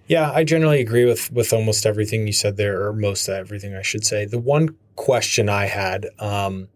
[0.09, 3.83] Yeah, I generally agree with with almost everything you said there, or most everything I
[3.83, 4.25] should say.
[4.25, 6.69] The one question I had, um,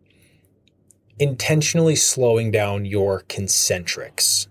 [1.19, 4.49] intentionally slowing down your concentrics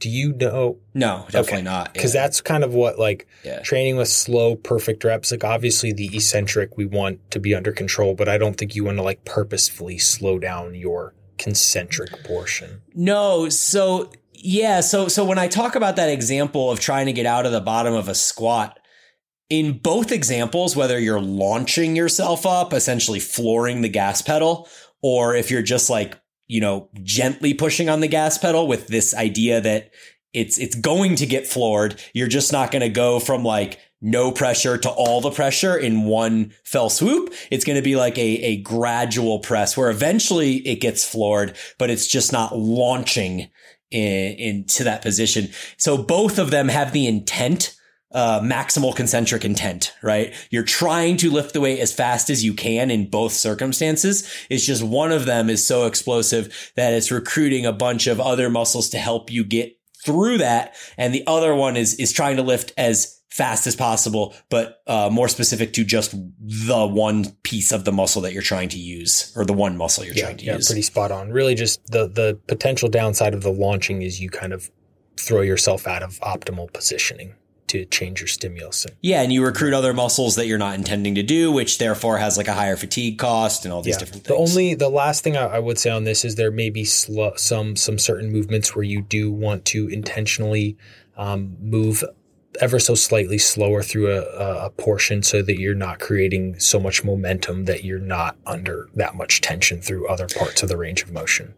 [0.00, 0.78] do you know?
[0.94, 1.62] No, definitely okay.
[1.62, 1.92] not.
[1.92, 2.22] Because yeah.
[2.22, 3.60] that's kind of what like yeah.
[3.60, 5.30] training with slow, perfect reps.
[5.30, 8.84] Like obviously the eccentric we want to be under control, but I don't think you
[8.84, 12.80] want to like purposefully slow down your concentric portion.
[12.94, 17.26] No, so yeah, so so when I talk about that example of trying to get
[17.26, 18.78] out of the bottom of a squat,
[19.50, 24.68] in both examples, whether you're launching yourself up, essentially flooring the gas pedal,
[25.02, 26.18] or if you're just like
[26.50, 29.92] you know, gently pushing on the gas pedal with this idea that
[30.32, 32.02] it's, it's going to get floored.
[32.12, 36.06] You're just not going to go from like no pressure to all the pressure in
[36.06, 37.32] one fell swoop.
[37.52, 41.88] It's going to be like a, a gradual press where eventually it gets floored, but
[41.88, 43.48] it's just not launching
[43.92, 45.50] in, into that position.
[45.76, 47.76] So both of them have the intent
[48.12, 50.34] uh, maximal concentric intent, right?
[50.50, 54.28] You're trying to lift the weight as fast as you can in both circumstances.
[54.48, 58.50] It's just one of them is so explosive that it's recruiting a bunch of other
[58.50, 60.74] muscles to help you get through that.
[60.96, 65.08] And the other one is, is trying to lift as fast as possible, but uh,
[65.10, 69.32] more specific to just the one piece of the muscle that you're trying to use
[69.36, 70.48] or the one muscle you're yeah, trying to use.
[70.48, 70.66] yeah, use.
[70.66, 71.30] Pretty spot on.
[71.30, 74.68] Really just the, the potential downside of the launching is you kind of
[75.16, 77.34] throw yourself out of optimal positioning
[77.70, 78.86] to change your stimulus.
[79.00, 82.36] Yeah, and you recruit other muscles that you're not intending to do, which therefore has
[82.36, 84.00] like a higher fatigue cost and all these yeah.
[84.00, 84.36] different things.
[84.36, 86.84] The only the last thing I, I would say on this is there may be
[86.84, 90.76] sl- some some certain movements where you do want to intentionally
[91.16, 92.02] um, move
[92.60, 94.22] ever so slightly slower through a,
[94.66, 99.14] a, portion so that you're not creating so much momentum that you're not under that
[99.14, 101.54] much tension through other parts of the range of motion.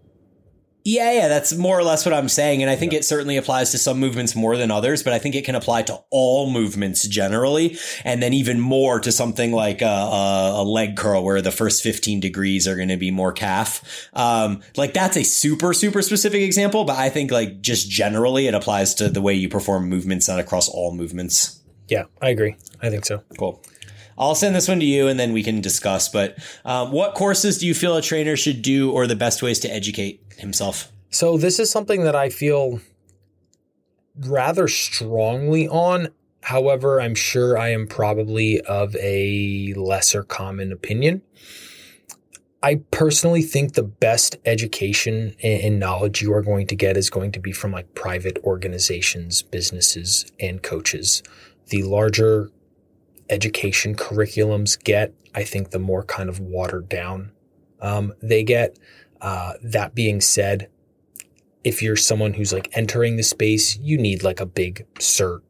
[0.84, 2.62] Yeah, yeah, that's more or less what I'm saying.
[2.62, 2.98] And I think yeah.
[2.98, 5.82] it certainly applies to some movements more than others, but I think it can apply
[5.82, 7.78] to all movements generally.
[8.04, 11.82] And then even more to something like a, a, a leg curl where the first
[11.82, 14.08] 15 degrees are going to be more calf.
[14.12, 18.54] Um, like that's a super, super specific example, but I think like just generally it
[18.54, 21.60] applies to the way you perform movements, not across all movements.
[21.88, 22.56] Yeah, I agree.
[22.80, 23.22] I think so.
[23.38, 23.62] Cool.
[24.18, 26.08] I'll send this one to you and then we can discuss.
[26.08, 29.58] But um, what courses do you feel a trainer should do or the best ways
[29.60, 30.90] to educate himself?
[31.10, 32.80] So, this is something that I feel
[34.18, 36.08] rather strongly on.
[36.42, 41.22] However, I'm sure I am probably of a lesser common opinion.
[42.64, 47.32] I personally think the best education and knowledge you are going to get is going
[47.32, 51.22] to be from like private organizations, businesses, and coaches.
[51.68, 52.50] The larger
[53.32, 57.32] education curriculums get, I think the more kind of watered down
[57.80, 58.78] um, they get.
[59.20, 60.68] Uh, that being said,
[61.64, 65.40] if you're someone who's like entering the space, you need like a big cert,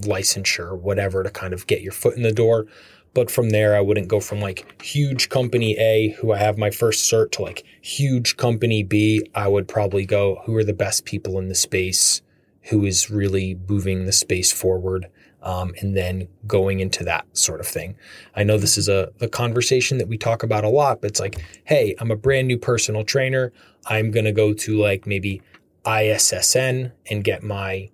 [0.00, 2.66] licensure, whatever to kind of get your foot in the door.
[3.14, 6.70] But from there, I wouldn't go from like huge company A, who I have my
[6.70, 9.28] first cert, to like huge company B.
[9.34, 12.22] I would probably go, who are the best people in the space?
[12.70, 15.08] Who is really moving the space forward?
[15.40, 17.96] Um, and then going into that sort of thing.
[18.34, 21.20] I know this is a the conversation that we talk about a lot, but it's
[21.20, 23.52] like, hey, I'm a brand new personal trainer.
[23.86, 25.40] I'm gonna go to like maybe
[25.86, 27.88] ISSA and get my,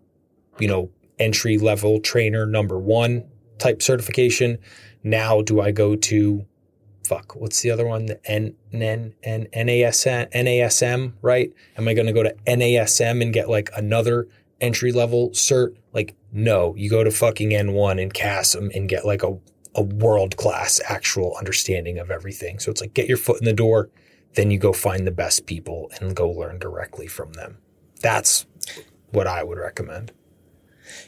[0.59, 3.25] you know, entry level trainer number one
[3.59, 4.59] type certification.
[5.03, 6.47] Now, do I go to
[7.07, 7.37] fuck?
[7.37, 8.07] What's the other one?
[8.07, 11.53] The N N N NASM NASM, right?
[11.77, 14.29] Am I to go to NASM and get like another
[14.61, 15.77] entry level cert?
[16.37, 19.39] No, you go to fucking N1 and CASM and get like a,
[19.77, 22.59] a world class actual understanding of everything.
[22.59, 23.89] So it's like get your foot in the door,
[24.35, 27.59] then you go find the best people and go learn directly from them.
[28.01, 28.47] That's
[29.13, 30.11] what I would recommend.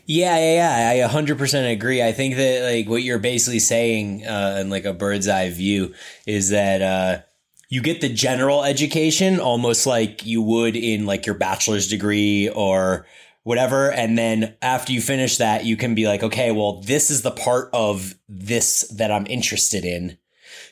[0.07, 1.07] Yeah, yeah, yeah.
[1.07, 2.03] I 100% agree.
[2.03, 5.93] I think that like what you're basically saying uh, in like a bird's eye view
[6.24, 7.22] is that uh,
[7.68, 13.07] you get the general education almost like you would in like your bachelor's degree or
[13.47, 13.93] whatever.
[13.93, 17.31] And then after you finish that, you can be like, okay, well, this is the
[17.31, 20.19] part of this that I'm interested in.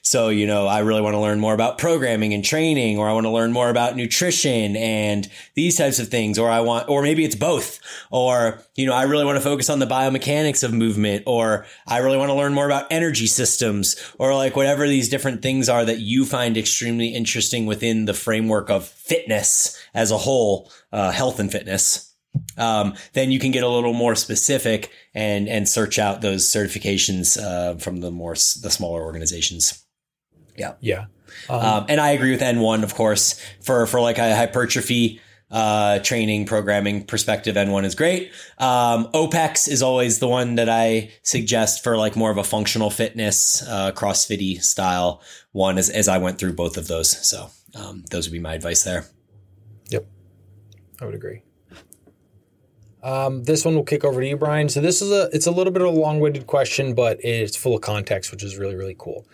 [0.02, 3.12] So, you know, I really want to learn more about programming and training, or I
[3.12, 7.00] want to learn more about nutrition and these types of things, or I want, or
[7.00, 7.78] maybe it's both,
[8.10, 11.98] or, you know, I really want to focus on the biomechanics of movement, or I
[11.98, 15.84] really want to learn more about energy systems, or like whatever these different things are
[15.84, 21.38] that you find extremely interesting within the framework of fitness as a whole, uh, health
[21.38, 22.13] and fitness
[22.56, 27.40] um, then you can get a little more specific and and search out those certifications
[27.40, 29.84] uh, from the more the smaller organizations.
[30.56, 31.06] Yeah, yeah,
[31.48, 35.20] um, um, and I agree with N1, of course, for for like a hypertrophy
[35.50, 37.56] uh, training programming perspective.
[37.56, 38.32] N1 is great.
[38.58, 42.90] Um, OPEX is always the one that I suggest for like more of a functional
[42.90, 45.22] fitness, uh, CrossFitty style
[45.52, 47.10] one as, as I went through both of those.
[47.28, 49.06] So, um, those would be my advice there.
[49.90, 50.06] Yep.
[51.00, 51.42] I would agree.
[53.04, 54.70] Um, this one will kick over to you, Bryan.
[54.70, 57.76] So this is a it's a little bit of a long-winded question, but it's full
[57.76, 59.26] of context, which is really really cool.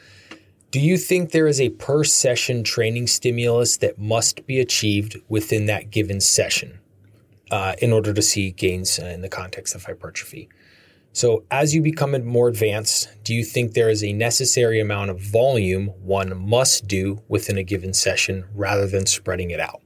[0.73, 5.67] Do you think there is a per session training stimulus that must be achieved within
[5.67, 6.81] that given session
[7.51, 10.49] uh, in order to see gains in the context of hypertrophy?
[11.13, 15.21] So, as you become more advanced, do you think there is a necessary amount of
[15.21, 19.83] volume one must do within a given session rather than spreading it out?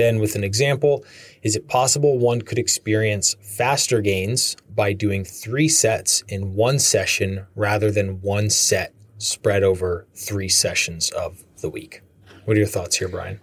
[0.00, 1.04] Then, with an example,
[1.42, 7.44] is it possible one could experience faster gains by doing three sets in one session
[7.54, 12.00] rather than one set spread over three sessions of the week?
[12.46, 13.40] What are your thoughts here, Bryan?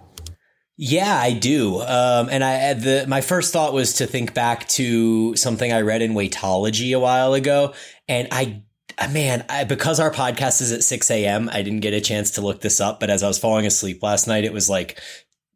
[0.77, 1.79] Yeah, I do.
[1.81, 6.01] Um, and I the my first thought was to think back to something I read
[6.01, 7.75] in Weightology a while ago,
[8.07, 8.63] and I
[9.11, 12.41] man, I, because our podcast is at 6 a.m., I didn't get a chance to
[12.41, 12.99] look this up.
[12.99, 14.99] But as I was falling asleep last night, it was like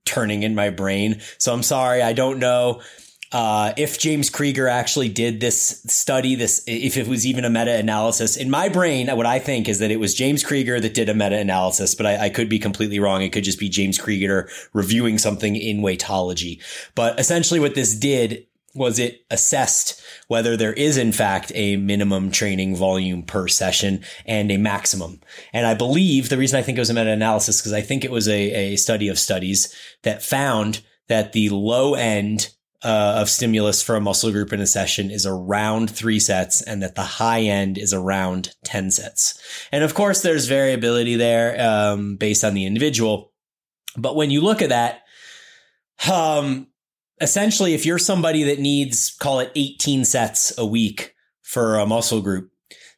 [0.05, 1.21] turning in my brain.
[1.37, 2.81] So I'm sorry, I don't know
[3.31, 7.73] uh, if James Krieger actually did this study, this if it was even a meta
[7.73, 8.35] analysis.
[8.35, 11.13] In my brain, what I think is that it was James Krieger that did a
[11.13, 13.21] meta analysis, but I, I, could be completely wrong.
[13.21, 16.61] It could just be James Krieger reviewing something in Weightology.
[16.93, 22.31] But essentially, what this did was it assessed whether there is in fact a minimum
[22.31, 25.19] training volume per session and a maximum.
[25.53, 28.11] And I believe the reason I think it was a meta-analysis because I think it
[28.11, 32.53] was a, a study of studies that found that the low end
[32.83, 36.81] uh, of stimulus for a muscle group in a session is around three sets and
[36.81, 39.39] that the high end is around 10 sets.
[39.71, 43.33] And of course, there's variability there um, based on the individual.
[43.97, 45.01] But when you look at that,
[46.11, 46.67] um,
[47.21, 52.21] essentially, if you're somebody that needs, call it 18 sets a week for a muscle
[52.21, 52.51] group,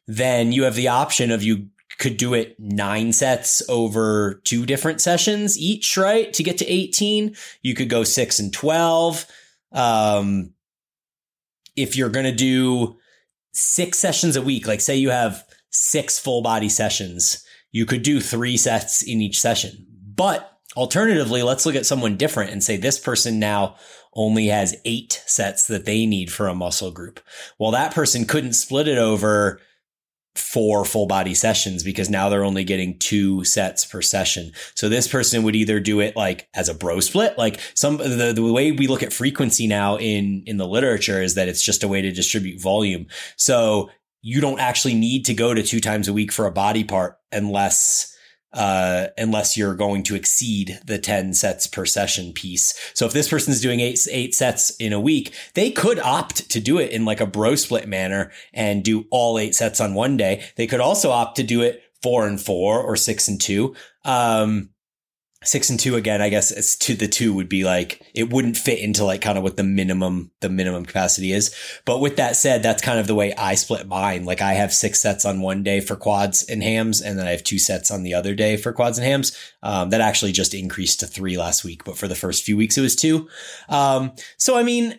[0.06, 1.68] then you have the option of you
[1.98, 6.32] could do it nine sets over two different sessions each, right?
[6.32, 9.26] To get to 18, you could go six and 12.
[9.72, 10.54] Um,
[11.76, 12.96] if you're going to do
[13.52, 18.20] six sessions a week, like say you have six full body sessions, you could do
[18.20, 19.86] three sets in each session.
[20.14, 23.76] But alternatively, let's look at someone different and say this person now
[24.14, 27.20] only has eight sets that they need for a muscle group.
[27.58, 29.60] Well, that person couldn't split it over
[30.34, 34.50] four full body sessions because now they're only getting two sets per session.
[34.74, 38.32] So this person would either do it like as a bro split, like some the,
[38.34, 41.84] the way we look at frequency now in in the literature is that it's just
[41.84, 43.06] a way to distribute volume.
[43.36, 43.90] So
[44.22, 47.18] you don't actually need to go to two times a week for a body part
[47.30, 48.13] unless
[48.54, 52.74] uh, unless you're going to exceed the 10 sets per session piece.
[52.94, 56.60] So if this person's doing eight, eight sets in a week, they could opt to
[56.60, 60.16] do it in like a bro split manner and do all eight sets on one
[60.16, 60.44] day.
[60.56, 63.74] They could also opt to do it four and four or six and two.
[64.04, 64.70] Um,
[65.44, 68.56] six and two again, I guess it's to the two would be like, it wouldn't
[68.56, 71.54] fit into like kind of what the minimum, the minimum capacity is.
[71.84, 74.24] But with that said, that's kind of the way I split mine.
[74.24, 77.30] Like I have six sets on one day for quads and hams, and then I
[77.30, 79.36] have two sets on the other day for quads and hams.
[79.62, 82.76] Um, that actually just increased to three last week, but for the first few weeks
[82.76, 83.28] it was two.
[83.68, 84.98] Um, so I mean,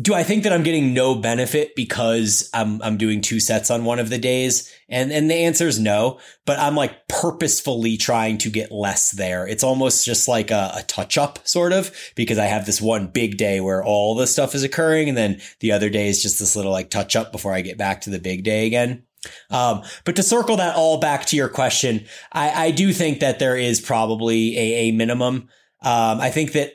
[0.00, 3.84] do I think that I'm getting no benefit because I'm I'm doing two sets on
[3.84, 4.72] one of the days?
[4.88, 9.46] And and the answer is no, but I'm like purposefully trying to get less there.
[9.46, 13.08] It's almost just like a, a touch up sort of because I have this one
[13.08, 16.38] big day where all the stuff is occurring and then the other day is just
[16.38, 19.04] this little like touch up before I get back to the big day again.
[19.50, 23.38] Um, but to circle that all back to your question, I, I do think that
[23.38, 25.48] there is probably a, a minimum.
[25.82, 26.74] Um, I think that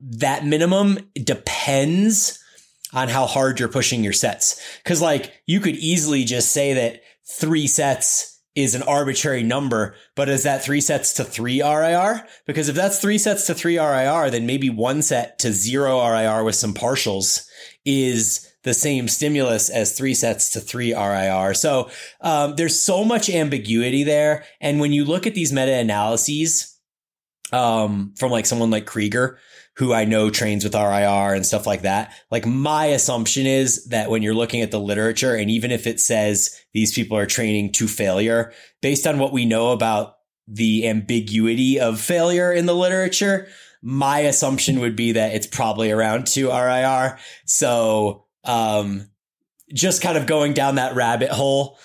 [0.00, 2.38] that minimum depends
[2.92, 4.60] on how hard you're pushing your sets.
[4.84, 10.28] Cause like you could easily just say that three sets is an arbitrary number, but
[10.28, 12.26] is that three sets to three RIR?
[12.46, 16.42] Because if that's three sets to three RIR, then maybe one set to zero RIR
[16.42, 17.46] with some partials
[17.84, 21.54] is the same stimulus as three sets to three RIR.
[21.54, 21.90] So
[22.20, 24.44] um, there's so much ambiguity there.
[24.60, 26.76] And when you look at these meta analyses
[27.52, 29.38] um, from like someone like Krieger,
[29.76, 32.12] who I know trains with RIR and stuff like that.
[32.30, 36.00] Like my assumption is that when you're looking at the literature and even if it
[36.00, 38.52] says these people are training to failure,
[38.82, 40.16] based on what we know about
[40.46, 43.46] the ambiguity of failure in the literature,
[43.82, 47.18] my assumption would be that it's probably around two RIR.
[47.46, 49.08] So, um,
[49.72, 51.78] just kind of going down that rabbit hole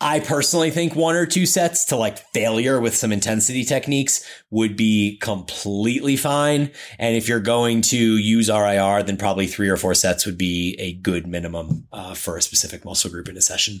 [0.00, 4.76] I personally think one or two sets to like failure with some intensity techniques would
[4.76, 6.72] be completely fine.
[6.98, 10.76] And if you're going to use RIR, then probably three or four sets would be
[10.78, 13.80] a good minimum uh, for a specific muscle group in a session.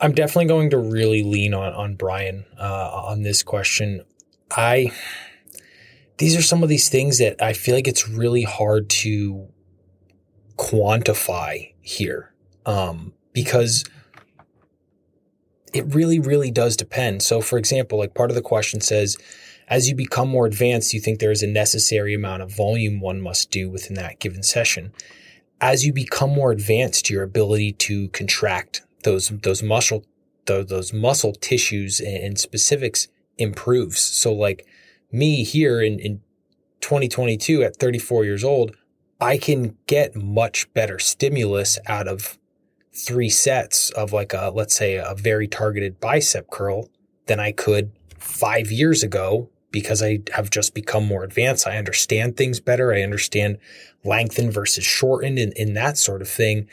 [0.00, 4.02] I'm definitely going to really lean on on Bryan uh, on this question.
[4.50, 4.92] I
[6.18, 9.48] these are some of these things that I feel like it's really hard to
[10.56, 12.34] quantify here
[12.66, 13.84] um, because
[15.72, 17.22] it really, really does depend.
[17.22, 19.16] So, for example, like part of the question says,
[19.68, 23.20] as you become more advanced, you think there is a necessary amount of volume one
[23.20, 24.92] must do within that given session.
[25.60, 30.04] As you become more advanced, your ability to contract those those muscle
[30.46, 33.08] those, those muscle tissues and specifics
[33.38, 34.00] improves.
[34.00, 34.66] So, like
[35.10, 36.20] me here in, in
[36.80, 38.76] 2022 at 34 years old,
[39.20, 42.38] I can get much better stimulus out of
[42.94, 46.88] three sets of like a, let's say a very targeted bicep curl
[47.26, 51.66] than I could five years ago because I have just become more advanced.
[51.66, 52.92] I understand things better.
[52.92, 53.58] I understand
[54.04, 56.68] lengthen versus shortened and, and that sort of thing.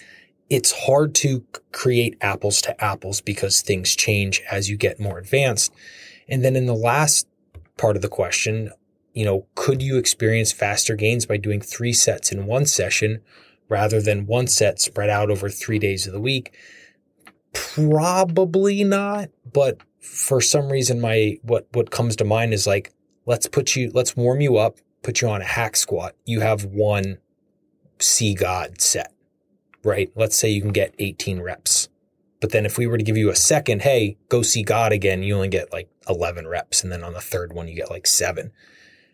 [0.49, 5.73] It's hard to create apples to apples because things change as you get more advanced.
[6.27, 7.27] And then in the last
[7.77, 8.71] part of the question,
[9.13, 13.21] you know, could you experience faster gains by doing three sets in one session
[13.69, 16.53] rather than one set spread out over three days of the week?
[17.53, 22.91] Probably not, but for some reason, my what what comes to mind is like,
[23.25, 26.15] let's put you, let's warm you up, put you on a hack squat.
[26.25, 27.19] You have one
[27.99, 29.13] see God set,
[29.83, 30.11] right?
[30.15, 31.89] Let's say you can get 18 reps.
[32.41, 35.23] But then if we were to give you a second, hey, go see God again,
[35.23, 36.83] you only get like 11 reps.
[36.83, 38.51] And then on the third one, you get like seven.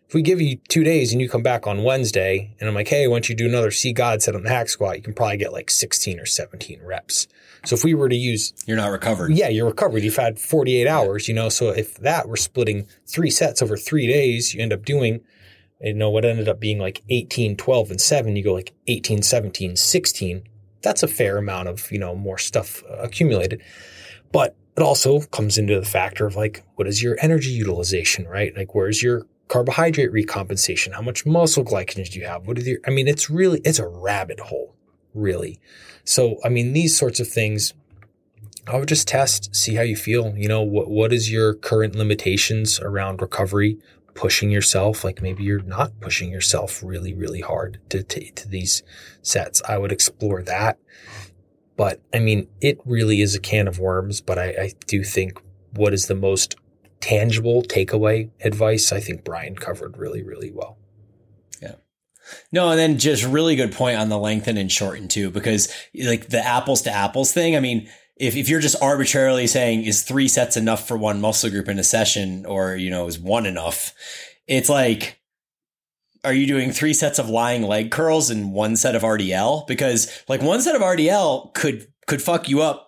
[0.08, 2.86] If we give you two days and you come back on Wednesday and I'm like,
[2.86, 5.36] hey, once you do another see God set on the hack squat, you can probably
[5.36, 7.26] get like 16 or 17 reps.
[7.64, 9.32] So if we were to use, you're not recovered.
[9.32, 10.04] Yeah, you're recovered.
[10.04, 11.48] You've had 48 hours, you know.
[11.48, 15.22] So if that we're splitting three sets over three days, you end up doing,
[15.80, 19.22] you know, what ended up being like 18, 12, and seven, you go like 18,
[19.22, 20.48] 17, 16.
[20.82, 23.60] That's a fair amount of, you know, more stuff accumulated.
[24.30, 28.56] But it also comes into the factor of like, what is your energy utilization, right?
[28.56, 32.46] Like, where's your carbohydrate recompensation, how much muscle glycogen do you have?
[32.46, 34.74] What are the, I mean, it's really, it's a rabbit hole,
[35.14, 35.60] really.
[36.04, 37.74] So, I mean, these sorts of things,
[38.66, 40.36] I would just test, see how you feel.
[40.36, 43.78] You know, what, what is your current limitations around recovery,
[44.14, 45.04] pushing yourself?
[45.04, 48.82] Like maybe you're not pushing yourself really, really hard to, to, to these
[49.22, 49.62] sets.
[49.68, 50.78] I would explore that.
[51.76, 55.40] But I mean, it really is a can of worms, but I, I do think
[55.72, 56.56] what is the most
[57.06, 60.76] tangible takeaway advice, I think Bryan covered really, really well.
[61.62, 61.76] Yeah.
[62.50, 66.30] No, and then just really good point on the lengthen and shorten too, because like
[66.30, 67.54] the apples to apples thing.
[67.54, 71.48] I mean, if, if you're just arbitrarily saying is three sets enough for one muscle
[71.48, 73.94] group in a session or, you know, is one enough?
[74.48, 75.20] It's like,
[76.24, 79.64] are you doing three sets of lying leg curls and one set of RDL?
[79.68, 82.85] Because like one set of RDL could, could fuck you up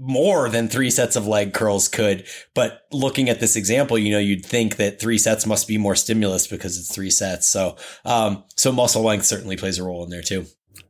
[0.00, 2.26] more than three sets of leg curls could.
[2.54, 5.94] But looking at this example, you know, you'd think that three sets must be more
[5.94, 7.46] stimulus because it's three sets.
[7.46, 10.46] So, um, so muscle length certainly plays a role in there too.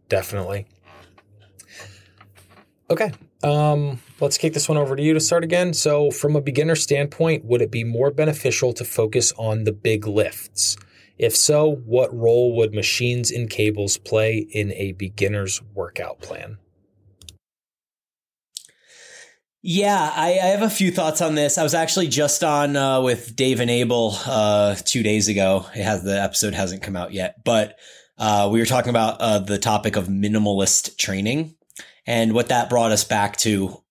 [0.09, 0.67] Definitely.
[2.89, 3.13] Okay.
[3.43, 5.73] Um, let's kick this one over to you to start again.
[5.73, 10.07] So, from a beginner standpoint, would it be more beneficial to focus on the big
[10.07, 10.77] lifts?
[11.17, 16.59] If so, what role would machines and cables play in a beginner's workout plan?
[19.63, 21.59] Yeah, I, I, have a few thoughts on this.
[21.59, 25.67] I was actually just on uh, with Dave and Abel uh, two days ago.
[25.75, 27.79] It has the episode hasn't come out yet, but
[28.17, 31.57] uh, we were talking about uh, the topic of minimalist training,
[32.07, 33.83] and what that brought us back to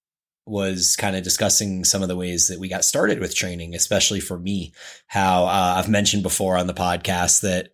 [0.47, 4.19] was kind of discussing some of the ways that we got started with training, especially
[4.19, 4.73] for me.
[5.05, 7.69] How uh, I've mentioned before on the podcast that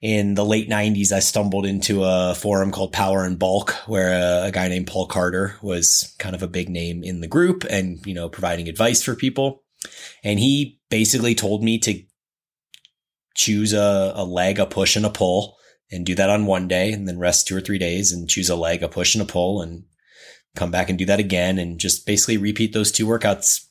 [0.00, 4.46] in the late 90s, I stumbled into a forum called Power and Bulk, where a,
[4.46, 8.04] a, guy named Paul Carter was kind of a big name in the group and,
[8.06, 9.64] you know, providing advice for people.
[10.22, 12.00] And he basically told me to
[13.34, 15.56] choose a, a leg, a push, and a pull,
[15.90, 18.50] and do that on one day, and then rest two or three days and choose
[18.50, 19.84] a leg, a push, and a pull, and
[20.54, 23.64] come back and do that again, and just basically repeat those two workouts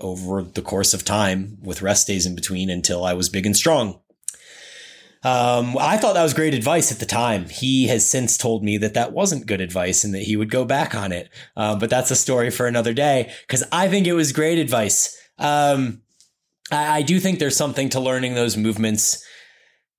[0.00, 3.56] over the course of time with rest days in between until I was big and
[3.56, 4.00] strong.
[5.24, 7.48] Um, I thought that was great advice at the time.
[7.48, 10.64] He has since told me that that wasn't good advice and that he would go
[10.64, 11.28] back on it.
[11.56, 15.16] Uh, but that's a story for another day because I think it was great advice.
[15.38, 16.02] Um,
[16.72, 19.24] I, I, do think there's something to learning those movements.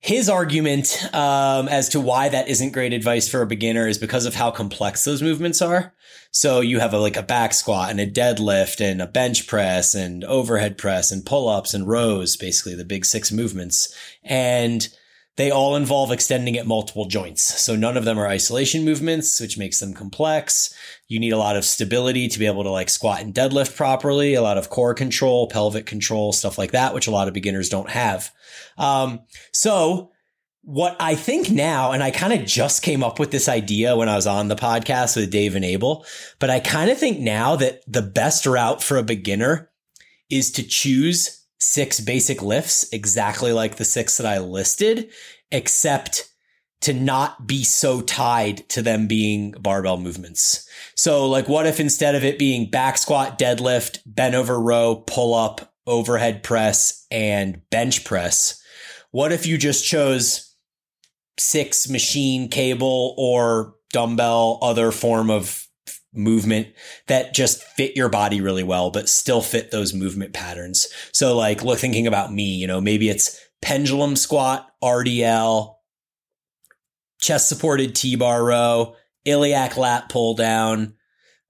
[0.00, 4.26] His argument um, as to why that isn't great advice for a beginner is because
[4.26, 5.94] of how complex those movements are.
[6.30, 9.94] So you have a, like a back squat and a deadlift and a bench press
[9.94, 13.94] and overhead press and pull ups and rows, basically the big six movements.
[14.22, 14.86] And
[15.36, 17.60] they all involve extending at multiple joints.
[17.60, 20.72] So none of them are isolation movements, which makes them complex.
[21.08, 24.34] You need a lot of stability to be able to like squat and deadlift properly,
[24.34, 27.68] a lot of core control, pelvic control, stuff like that, which a lot of beginners
[27.68, 28.30] don't have.
[28.78, 29.20] Um,
[29.52, 30.12] so
[30.62, 34.08] what I think now, and I kind of just came up with this idea when
[34.08, 36.06] I was on the podcast with Dave and Abel,
[36.38, 39.70] but I kind of think now that the best route for a beginner
[40.30, 45.10] is to choose six basic lifts, exactly like the six that I listed,
[45.50, 46.28] except
[46.82, 50.68] to not be so tied to them being barbell movements.
[50.94, 55.32] So like what if instead of it being back squat, deadlift, bent over row, pull
[55.32, 58.62] up, overhead press, and bench press,
[59.10, 60.54] what if you just chose
[61.38, 65.63] six machine cable or dumbbell, other form of
[66.14, 66.68] movement
[67.06, 70.88] that just fit your body really well, but still fit those movement patterns.
[71.12, 75.74] So like, look, thinking about me, you know, maybe it's pendulum squat, RDL,
[77.20, 80.94] chest supported T-bar row, iliac lat pull down,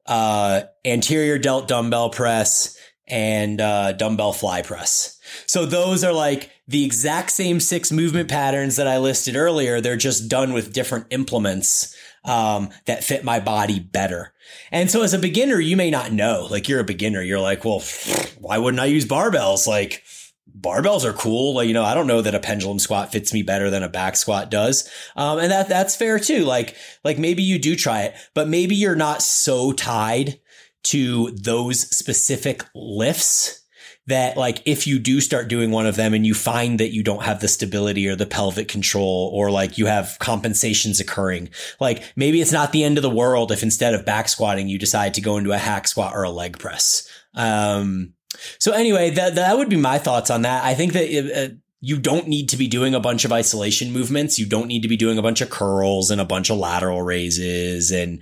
[0.06, 5.18] uh, anterior delt dumbbell press, and uh, dumbbell fly press.
[5.46, 9.80] So those are like the exact same six movement patterns that I listed earlier.
[9.80, 11.94] They're just done with different implements
[12.24, 14.32] um, that fit my body better.
[14.70, 16.46] And so as a beginner, you may not know.
[16.50, 17.82] Like you're a beginner, you're like, well,
[18.38, 19.66] why wouldn't I use barbells?
[19.66, 20.02] Like
[20.58, 21.54] barbells are cool.
[21.54, 23.88] Like, you know, I don't know that a pendulum squat fits me better than a
[23.88, 24.88] back squat does.
[25.16, 26.44] Um, and that, that's fair too.
[26.44, 30.40] Like, like maybe you do try it, but maybe you're not so tied
[30.84, 33.63] to those specific lifts
[34.06, 37.02] that like if you do start doing one of them and you find that you
[37.02, 41.48] don't have the stability or the pelvic control or like you have compensations occurring,
[41.80, 44.78] like maybe it's not the end of the world if instead of back squatting, you
[44.78, 47.08] decide to go into a hack squat or a leg press.
[47.34, 48.12] Um,
[48.58, 50.64] so anyway, that, that would be my thoughts on that.
[50.64, 53.92] I think that it, uh, you don't need to be doing a bunch of isolation
[53.92, 54.38] movements.
[54.38, 57.02] You don't need to be doing a bunch of curls and a bunch of lateral
[57.02, 58.20] raises and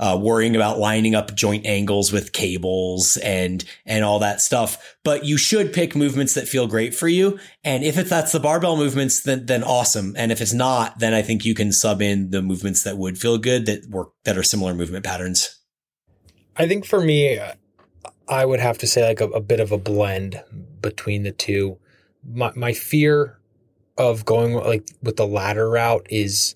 [0.00, 4.96] uh, worrying about lining up joint angles with cables and and all that stuff.
[5.04, 7.38] But you should pick movements that feel great for you.
[7.62, 10.14] And if it's that's the barbell movements, then then awesome.
[10.16, 13.18] And if it's not, then I think you can sub in the movements that would
[13.18, 15.60] feel good that work that are similar movement patterns.
[16.56, 17.38] I think for me,
[18.26, 20.42] I would have to say like a, a bit of a blend
[20.80, 21.78] between the two
[22.28, 23.38] my my fear
[23.98, 26.54] of going like with the latter route is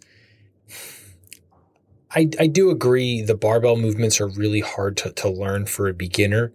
[2.11, 5.95] I I do agree the barbell movements are really hard to, to learn for a
[5.95, 6.53] beginner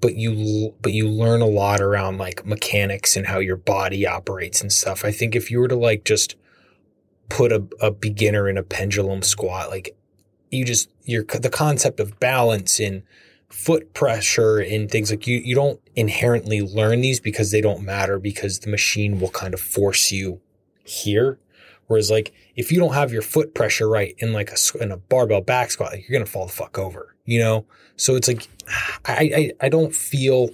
[0.00, 4.62] but you but you learn a lot around like mechanics and how your body operates
[4.62, 5.04] and stuff.
[5.04, 6.36] I think if you were to like just
[7.30, 9.70] put a, a beginner in a pendulum squat.
[9.70, 9.96] Like
[10.50, 13.02] you just, you're the concept of balance and
[13.50, 18.18] foot pressure and things like you, you don't inherently learn these because they don't matter
[18.18, 20.40] because the machine will kind of force you
[20.84, 21.38] here.
[21.88, 24.96] Whereas like if you don't have your foot pressure right in like a, in a
[24.96, 27.66] barbell back squat, like you're going to fall the fuck over, you know?
[27.96, 28.48] So it's like,
[29.04, 30.50] I, I, I don't feel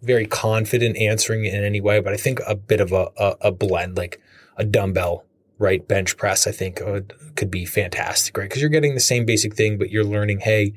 [0.00, 3.52] very confident answering in any way, but I think a bit of a, a, a
[3.52, 4.20] blend, like
[4.56, 5.24] a dumbbell
[5.58, 8.48] right bench press, I think would, could be fantastic, right?
[8.48, 10.72] Because you're getting the same basic thing, but you're learning, hey,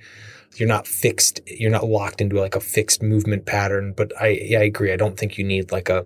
[0.56, 3.94] you're not fixed, you're not locked into like a fixed movement pattern.
[3.96, 4.92] But I, yeah, I agree.
[4.92, 6.06] I don't think you need like a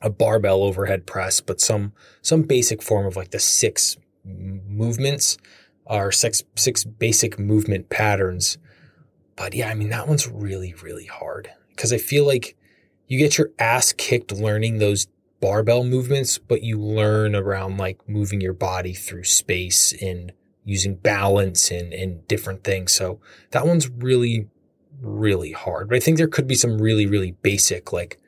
[0.00, 1.92] a barbell overhead press, but some
[2.22, 5.38] some basic form of like the six movements
[5.86, 8.58] or six six basic movement patterns.
[9.36, 12.56] But yeah, I mean that one's really really hard because I feel like
[13.06, 15.08] you get your ass kicked learning those
[15.40, 20.32] barbell movements, but you learn around like moving your body through space and
[20.68, 22.92] using balance and, and different things.
[22.92, 23.20] So
[23.52, 24.48] that one's really,
[25.00, 25.88] really hard.
[25.88, 28.20] But I think there could be some really, really basic like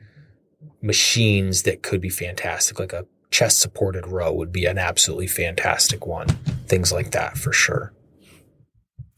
[0.80, 2.78] machines that could be fantastic.
[2.78, 6.28] Like a chest supported row would be an absolutely fantastic one.
[6.66, 7.92] Things like that for sure.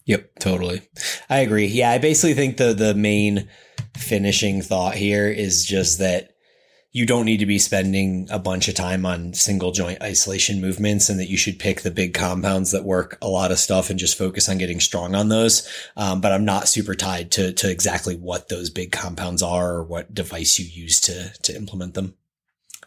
[0.07, 0.83] Yep, totally.
[1.31, 1.67] I agree.
[1.67, 3.49] Yeah, I basically think the the main
[3.97, 6.32] finishing thought here is just that
[6.95, 11.09] you don't need to be spending a bunch of time on single joint isolation movements
[11.09, 13.99] and that you should pick the big compounds that work a lot of stuff and
[13.99, 15.67] just focus on getting strong on those.
[15.97, 19.83] Um, but I'm not super tied to, to exactly what those big compounds are or
[19.85, 22.15] what device you use to, to implement them.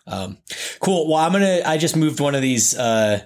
[0.06, 0.38] Um,
[0.80, 1.10] cool.
[1.10, 3.22] Well, I'm going to, I just moved one of these, uh,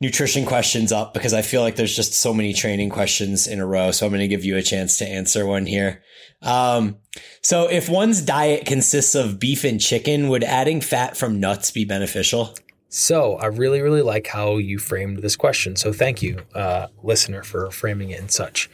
[0.00, 3.66] nutrition questions up because I feel like there's just so many training questions in a
[3.66, 3.90] row.
[3.90, 6.02] So I'm going to give you a chance to answer one here.
[6.42, 6.98] Um,
[7.42, 11.84] so if one's diet consists of beef and chicken, would adding fat from nuts be
[11.84, 12.54] beneficial?
[12.88, 15.74] So I really, really like how you framed this question.
[15.74, 18.70] So thank you, uh, listener, for framing it in such.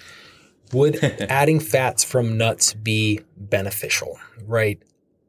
[0.72, 4.18] Would adding fats from nuts be beneficial?
[4.46, 4.82] Right.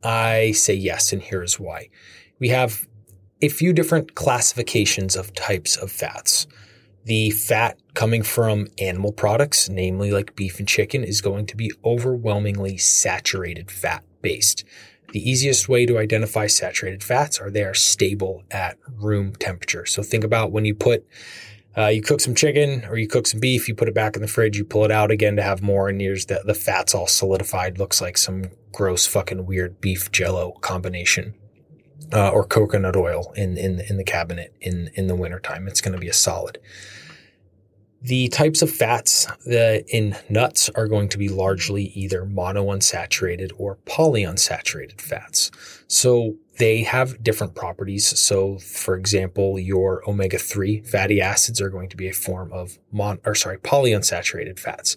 [0.03, 1.89] I say yes, and here's why.
[2.39, 2.87] We have
[3.41, 6.47] a few different classifications of types of fats.
[7.05, 11.71] The fat coming from animal products, namely like beef and chicken, is going to be
[11.83, 14.63] overwhelmingly saturated fat based.
[15.11, 19.85] The easiest way to identify saturated fats are they are stable at room temperature.
[19.85, 21.05] So think about when you put
[21.75, 24.21] uh, you cook some chicken or you cook some beef, you put it back in
[24.21, 26.93] the fridge, you pull it out again to have more, and there's the, the fat's
[26.93, 31.33] all solidified, looks like some gross fucking weird beef jello combination
[32.13, 35.67] uh, or coconut oil in, in, in the cabinet in, in the wintertime.
[35.67, 36.59] It's going to be a solid.
[38.03, 44.99] The types of fats in nuts are going to be largely either monounsaturated or polyunsaturated
[44.99, 45.51] fats.
[45.87, 48.07] So they have different properties.
[48.19, 52.79] So, for example, your omega 3 fatty acids are going to be a form of
[52.91, 54.95] mon, or sorry, polyunsaturated fats.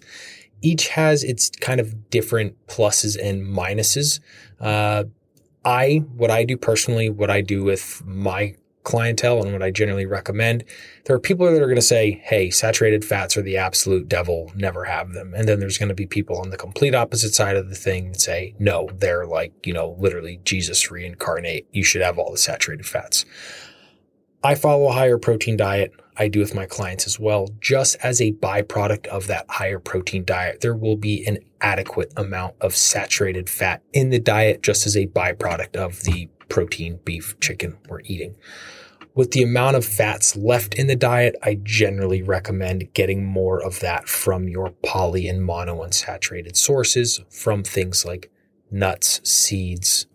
[0.61, 4.19] Each has its kind of different pluses and minuses.
[4.59, 5.03] Uh,
[5.65, 8.55] I, what I do personally, what I do with my
[8.85, 10.63] clientele and what I generally recommend,
[11.05, 14.51] there are people that are going to say, Hey, saturated fats are the absolute devil.
[14.55, 15.33] Never have them.
[15.33, 18.11] And then there's going to be people on the complete opposite side of the thing
[18.11, 21.67] that say, no, they're like, you know, literally Jesus reincarnate.
[21.71, 23.25] You should have all the saturated fats.
[24.45, 25.91] I follow a higher protein diet.
[26.17, 27.49] I do with my clients as well.
[27.61, 32.53] Just as a byproduct of that higher protein diet, there will be an adequate amount
[32.61, 37.79] of saturated fat in the diet, just as a byproduct of the protein beef, chicken
[37.89, 38.35] we're eating.
[39.15, 43.79] With the amount of fats left in the diet, I generally recommend getting more of
[43.79, 48.29] that from your poly and monounsaturated sources from things like
[48.69, 50.05] nuts, seeds,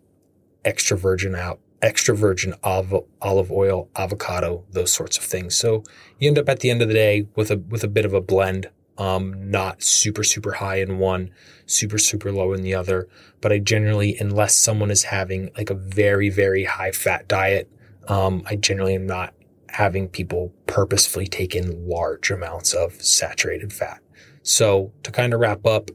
[0.63, 5.55] extra virgin out, extra virgin olive oil, avocado, those sorts of things.
[5.55, 5.83] So
[6.19, 8.13] you end up at the end of the day with a with a bit of
[8.13, 8.69] a blend.
[8.97, 11.31] Um, not super super high in one,
[11.65, 13.07] super super low in the other.
[13.39, 17.69] But I generally, unless someone is having like a very very high fat diet,
[18.07, 19.33] um, I generally am not
[19.69, 24.01] having people purposefully take in large amounts of saturated fat.
[24.43, 25.91] So to kind of wrap up,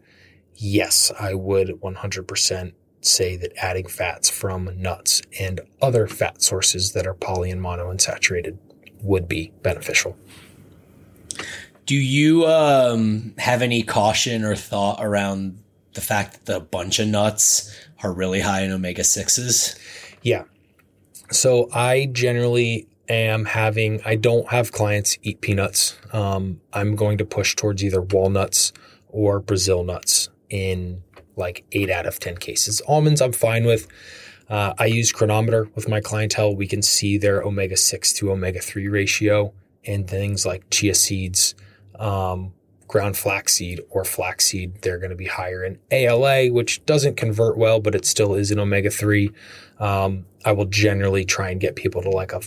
[0.55, 7.07] yes, I would 100% say that adding fats from nuts and other fat sources that
[7.07, 8.59] are poly and monounsaturated
[9.03, 10.17] would be beneficial.
[11.85, 15.63] Do you um, have any caution or thought around
[15.95, 17.73] the fact that a bunch of nuts
[18.03, 19.79] are really high in omega 6s?
[20.23, 20.45] Yeah.
[21.31, 25.97] So I generally am having, I don't have clients eat peanuts.
[26.13, 28.73] Um, I'm going to push towards either walnuts
[29.09, 31.03] or Brazil nuts in
[31.37, 32.81] like eight out of 10 cases.
[32.89, 33.87] Almonds, I'm fine with.
[34.49, 36.55] Uh, I use Cronometer with my clientele.
[36.55, 39.53] We can see their omega 6 to omega 3 ratio
[39.85, 41.55] and things like chia seeds,
[41.99, 42.53] um,
[42.89, 44.83] ground flaxseed, or flaxseed.
[44.83, 48.51] They're going to be higher in ALA, which doesn't convert well, but it still is
[48.51, 49.31] an omega 3.
[49.79, 52.41] Um, I will generally try and get people to like a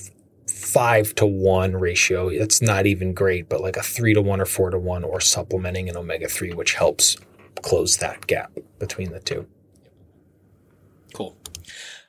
[0.48, 2.30] five to one ratio.
[2.30, 5.20] It's not even great, but like a three to one or four to one, or
[5.20, 7.18] supplementing an omega 3, which helps
[7.62, 9.48] close that gap between the two.
[11.14, 11.36] Cool.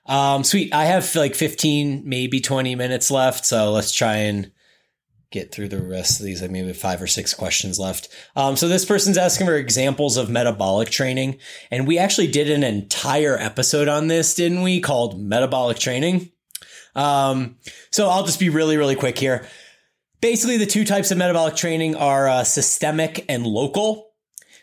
[0.06, 0.74] Um, sweet.
[0.74, 3.46] I have like 15, maybe 20 minutes left.
[3.46, 4.50] So let's try and
[5.30, 6.42] get through the rest of these.
[6.42, 8.08] Like maybe five or six questions left.
[8.34, 11.38] Um, so this person's asking for examples of metabolic training.
[11.70, 14.80] And we actually did an entire episode on this, didn't we?
[14.80, 16.32] Called metabolic training.
[16.96, 17.56] Um,
[17.90, 19.46] so I'll just be really, really quick here.
[20.20, 24.09] Basically, the two types of metabolic training are uh, systemic and local.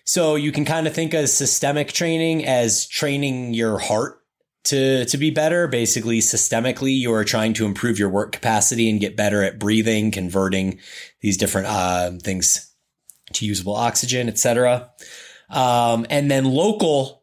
[0.08, 4.22] So you can kind of think of systemic training as training your heart
[4.64, 5.68] to, to be better.
[5.68, 10.12] Basically, systemically, you are trying to improve your work capacity and get better at breathing,
[10.12, 10.80] converting
[11.20, 12.74] these different uh, things
[13.34, 14.90] to usable oxygen, etc.
[15.50, 17.17] Um, and then local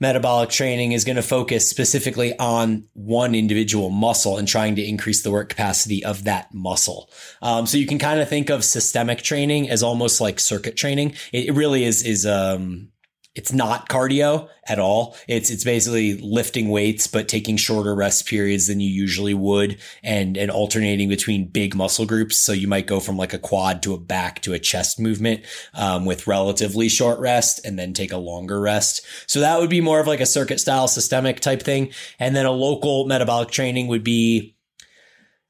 [0.00, 5.22] metabolic training is going to focus specifically on one individual muscle and trying to increase
[5.22, 7.10] the work capacity of that muscle.
[7.42, 11.14] Um, so you can kind of think of systemic training as almost like circuit training.
[11.32, 12.90] It, really is is um,
[13.38, 15.16] it's not cardio at all.
[15.28, 20.36] It's it's basically lifting weights, but taking shorter rest periods than you usually would, and
[20.36, 22.36] and alternating between big muscle groups.
[22.36, 25.44] So you might go from like a quad to a back to a chest movement
[25.72, 29.06] um, with relatively short rest, and then take a longer rest.
[29.28, 32.44] So that would be more of like a circuit style systemic type thing, and then
[32.44, 34.56] a local metabolic training would be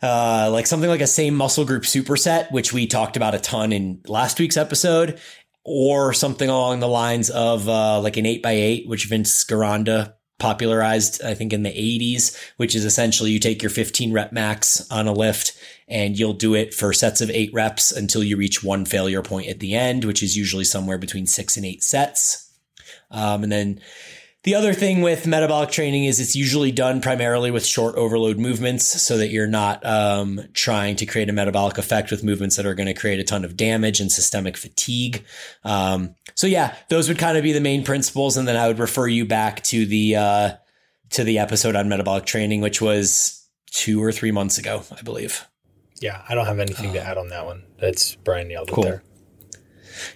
[0.01, 3.73] uh, like something like a same muscle group superset, which we talked about a ton
[3.73, 5.19] in last week's episode
[5.69, 11.35] or something along the lines of uh, like an 8x8, which Vince Gironda popularized, I
[11.35, 15.13] think, in the 80s, which is essentially you take your 15 rep max on a
[15.13, 15.53] lift
[15.87, 19.49] and you'll do it for sets of eight reps until you reach one failure point
[19.49, 22.51] at the end, which is usually somewhere between six and eight sets.
[23.11, 23.81] Um, and then
[24.49, 28.87] the other thing with metabolic training is it's usually done primarily with short overload movements
[28.87, 32.75] so that you're not um, trying to create a metabolic effect with movements that are
[32.75, 35.23] going to create a ton of damage and systemic fatigue.
[35.65, 38.39] Um, so yeah, those would kind of be the main principles.
[38.39, 40.51] And then I would refer you back to the, uh,
[41.11, 45.47] to the episode on metabolic training, which was two or three months ago, I believe.
[46.01, 47.65] Yeah, I don't have anything to add on that one.
[47.79, 48.85] That's Bryan nailed cool.
[48.85, 49.03] it there.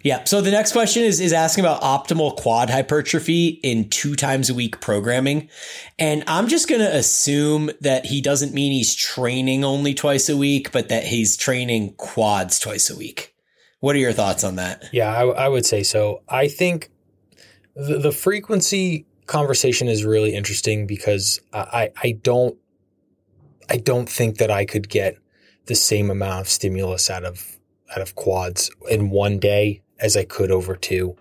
[0.03, 0.25] Yeah.
[0.25, 4.55] So the next question is is asking about optimal quad hypertrophy in two times a
[4.55, 5.49] week programming.
[5.99, 10.37] And I'm just going to assume that he doesn't mean he's training only twice a
[10.37, 13.35] week, but that he's training quads twice a week.
[13.81, 14.85] What are your thoughts on that?
[14.93, 16.23] Yeah, I, I would say so.
[16.29, 16.91] I think
[17.75, 22.57] the, the frequency conversation is really interesting because I, I don't
[23.71, 25.17] I don't think that I could get
[25.67, 27.59] the same amount of stimulus out of
[27.95, 31.17] out of quads in one day as I could over two.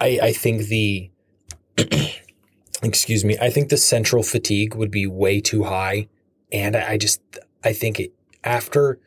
[0.00, 1.10] I, I think the,
[2.82, 6.08] excuse me, I think the central fatigue would be way too high.
[6.52, 7.20] And I, I just,
[7.64, 8.12] I think it,
[8.44, 8.98] after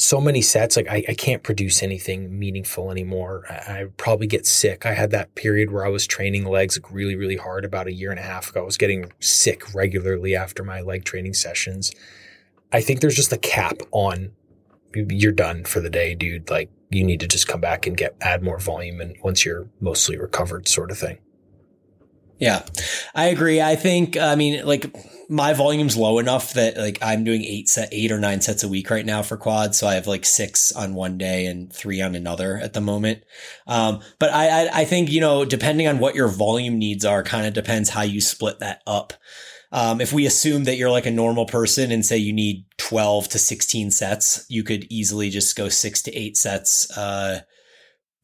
[0.00, 3.44] so many sets, like I, I can't produce anything meaningful anymore.
[3.48, 4.86] I, I probably get sick.
[4.86, 8.10] I had that period where I was training legs really, really hard about a year
[8.10, 8.62] and a half ago.
[8.62, 11.92] I was getting sick regularly after my leg training sessions.
[12.72, 14.32] I think there's just a cap on
[14.94, 16.50] you're done for the day, dude.
[16.50, 19.68] Like you need to just come back and get add more volume and once you're
[19.80, 21.18] mostly recovered sort of thing.
[22.38, 22.64] Yeah.
[23.14, 23.60] I agree.
[23.60, 24.96] I think I mean like
[25.28, 28.68] my volume's low enough that like I'm doing eight set eight or nine sets a
[28.68, 29.78] week right now for quads.
[29.78, 33.24] So I have like six on one day and three on another at the moment.
[33.66, 37.22] Um, but I, I I think, you know, depending on what your volume needs are,
[37.22, 39.12] kind of depends how you split that up.
[39.72, 43.28] Um, if we assume that you're like a normal person and say you need 12
[43.28, 47.42] to 16 sets, you could easily just go six to eight sets, uh,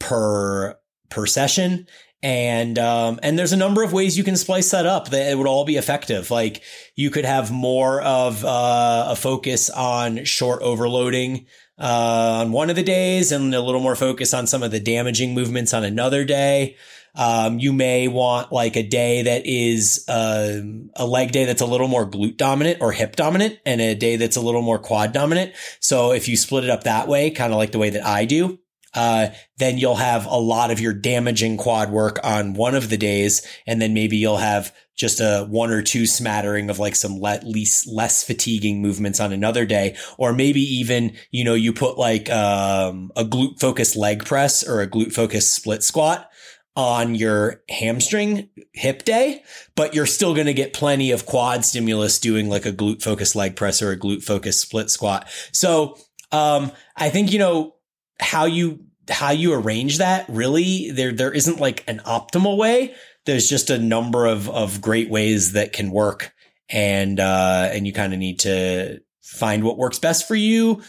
[0.01, 0.77] per,
[1.09, 1.87] per session.
[2.23, 5.39] And, um, and there's a number of ways you can splice that up that it
[5.39, 6.31] would all be effective.
[6.31, 6.63] Like
[6.97, 11.47] you could have more of, uh, a focus on short overloading,
[11.79, 14.81] uh, on one of the days and a little more focus on some of the
[14.81, 16.77] damaging movements on another day.
[17.17, 20.61] Um, you may want like a day that is uh,
[20.95, 24.17] a leg day that's a little more glute dominant or hip dominant, and a day
[24.17, 25.55] that's a little more quad dominant.
[25.81, 28.27] So if you split it up that way, kind of like the way that I
[28.27, 28.59] do,
[28.95, 32.97] uh, then you'll have a lot of your damaging quad work on one of the
[32.97, 37.21] days, and then maybe you'll have just a one or two smattering of like some
[37.21, 41.99] le- least less fatiguing movements on another day, or maybe even you know you put
[41.99, 46.31] like um, a glute focused leg press or a glute focused split squat
[46.77, 49.43] on your hamstring hip day,
[49.75, 53.35] but you're still going to get plenty of quad stimulus doing like a glute focused
[53.35, 55.27] leg press or a glute focused split squat.
[55.53, 55.99] So,
[56.33, 57.75] um, I think, you know,
[58.21, 62.95] how you, how you arrange that really there, there isn't like an optimal way.
[63.25, 66.33] There's just a number of, of great ways that can work.
[66.69, 70.83] And, uh, and you kind of need to find what works best for you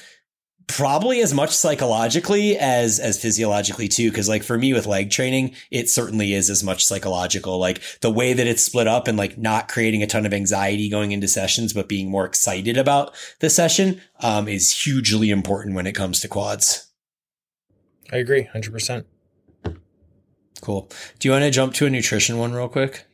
[0.68, 5.56] probably as much psychologically as as physiologically too because like for me with leg training
[5.72, 7.58] it certainly is as much psychological.
[7.58, 10.90] Like the way that it's split up and like not creating a ton of anxiety
[10.90, 15.88] going into sessions but being more excited about the session um, is hugely important when
[15.88, 16.92] it comes to quads.
[18.12, 19.06] I agree 100%
[20.62, 20.90] cool.
[21.20, 23.06] Do you want to jump to a nutrition one real quick?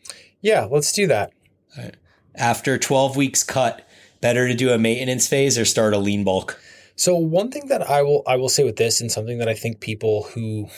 [0.42, 1.32] Yeah let's do that.
[1.78, 1.96] Right.
[2.36, 3.88] after 12 weeks cut
[4.22, 6.60] better to do a maintenance phase or start a lean bulk
[6.96, 9.54] so one thing that I will I will say with this, and something that I
[9.54, 10.70] think people who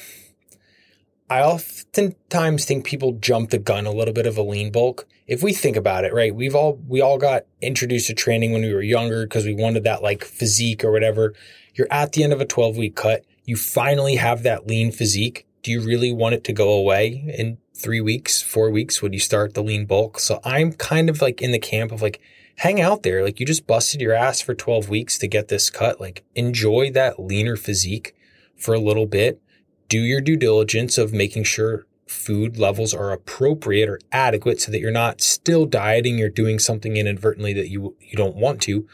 [1.29, 5.07] I oftentimes think people jump the gun a little bit of a lean bulk.
[5.27, 8.61] If we think about it, right, we've all we all got introduced to training when
[8.61, 11.33] we were younger because we wanted that like physique or whatever.
[11.73, 13.25] You're at the end of a 12 week cut.
[13.43, 15.47] You finally have that lean physique.
[15.63, 19.19] Do you really want it to go away in three weeks, four weeks when you
[19.19, 20.19] start the lean bulk?
[20.19, 22.21] So I'm kind of like in the camp of like,
[22.57, 23.23] hang out there.
[23.23, 25.99] Like you just busted your ass for 12 weeks to get this cut.
[25.99, 28.15] Like enjoy that leaner physique
[28.57, 29.41] for a little bit.
[29.87, 34.79] Do your due diligence of making sure food levels are appropriate or adequate so that
[34.79, 38.87] you're not still dieting or doing something inadvertently that you, you don't want to.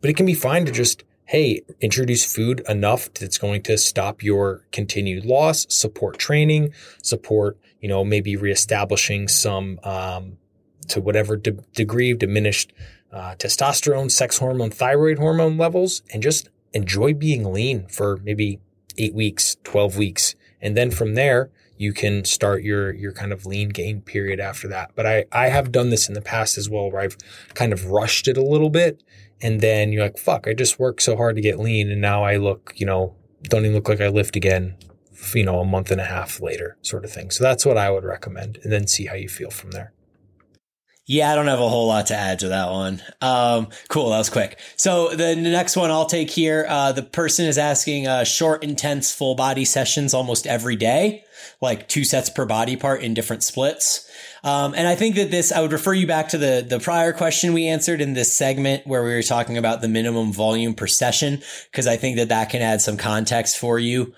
[0.00, 4.22] But it can be fine to just, hey, introduce food enough that's going to stop
[4.22, 10.38] your continued loss, support training, support, you know, maybe reestablishing some, um,
[10.88, 12.72] to whatever de- degree diminished
[13.12, 18.60] uh, testosterone, sex hormone, thyroid hormone levels, and just enjoy being lean for maybe
[18.98, 20.34] eight weeks, 12 weeks.
[20.60, 24.68] And then from there, you can start your, your kind of lean gain period after
[24.68, 24.92] that.
[24.94, 27.16] But I, I have done this in the past as well, where I've
[27.54, 29.02] kind of rushed it a little bit.
[29.40, 31.90] And then you're like, fuck, I just worked so hard to get lean.
[31.90, 34.76] And now I look, you know, don't even look like I lift again,
[35.34, 37.30] you know, a month and a half later sort of thing.
[37.30, 38.58] So that's what I would recommend.
[38.62, 39.94] And then see how you feel from there.
[41.06, 43.02] Yeah, I don't have a whole lot to add to that one.
[43.20, 44.10] Um, cool.
[44.10, 44.60] That was quick.
[44.76, 49.12] So the next one I'll take here, uh, the person is asking, uh, short, intense,
[49.12, 51.24] full body sessions almost every day,
[51.60, 54.08] like two sets per body part in different splits.
[54.44, 57.12] Um, and I think that this, I would refer you back to the, the prior
[57.12, 60.86] question we answered in this segment where we were talking about the minimum volume per
[60.86, 61.42] session,
[61.72, 64.14] because I think that that can add some context for you.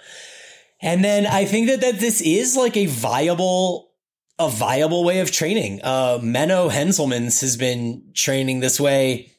[0.83, 3.91] And then I think that, that this is like a viable
[4.39, 5.80] a viable way of training.
[5.83, 9.33] Uh, Menno Henselmans has been training this way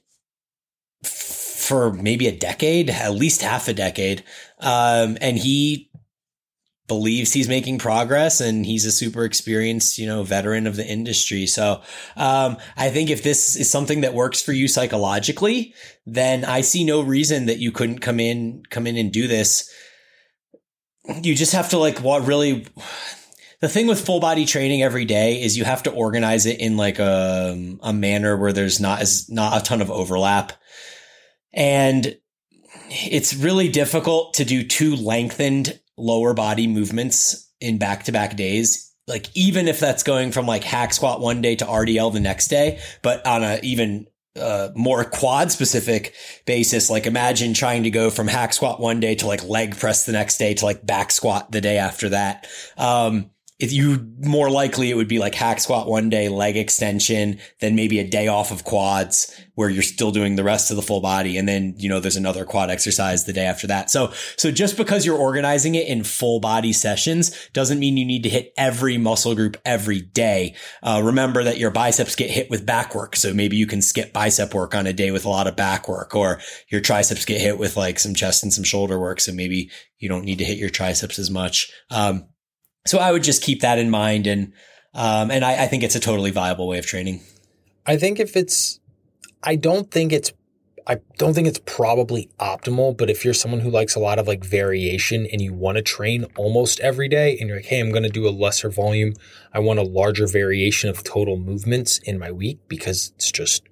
[1.04, 4.24] f- for maybe a decade, at least half a decade.
[4.60, 5.90] Um, and he
[6.88, 11.48] believes he's making progress and he's a super experienced, you know, veteran of the industry.
[11.48, 11.82] So,
[12.16, 15.74] um, I think if this is something that works for you psychologically,
[16.06, 19.72] then I see no reason that you couldn't come in, come in and do this.
[21.22, 22.68] You just have to like what really
[23.64, 26.76] the thing with full body training every day is you have to organize it in
[26.76, 30.52] like a, a manner where there's not as not a ton of overlap.
[31.54, 32.18] And
[32.90, 38.94] it's really difficult to do two lengthened lower body movements in back to back days.
[39.08, 42.50] Like even if that's going from like hack squat one day to RDL the next
[42.50, 46.14] day, but on a even uh, more quad specific
[46.46, 50.06] basis, like imagine trying to go from hack squat one day to like leg press
[50.06, 52.46] the next day to like back squat the day after that.
[52.78, 53.30] Um,
[53.64, 57.76] if you more likely it would be like hack squat one day, leg extension, then
[57.76, 61.00] maybe a day off of quads where you're still doing the rest of the full
[61.00, 61.38] body.
[61.38, 63.90] And then, you know, there's another quad exercise the day after that.
[63.90, 68.24] So, so just because you're organizing it in full body sessions doesn't mean you need
[68.24, 70.56] to hit every muscle group every day.
[70.82, 73.16] Uh, remember that your biceps get hit with back work.
[73.16, 75.88] So maybe you can skip bicep work on a day with a lot of back
[75.88, 79.22] work or your triceps get hit with like some chest and some shoulder work.
[79.22, 81.72] So maybe you don't need to hit your triceps as much.
[81.90, 82.28] Um,
[82.86, 84.54] so I would just keep that in mind, and
[84.94, 87.22] um, and I, I think it's a totally viable way of training.
[87.86, 88.80] I think if it's,
[89.42, 90.32] I don't think it's
[90.86, 94.28] I don't think it's probably optimal, but if you're someone who likes a lot of
[94.28, 97.92] like variation and you want to train almost every day and you're like, hey, I'm
[97.92, 99.14] going to do a lesser volume,
[99.54, 103.64] I want a larger variation of total movements in my week because it's just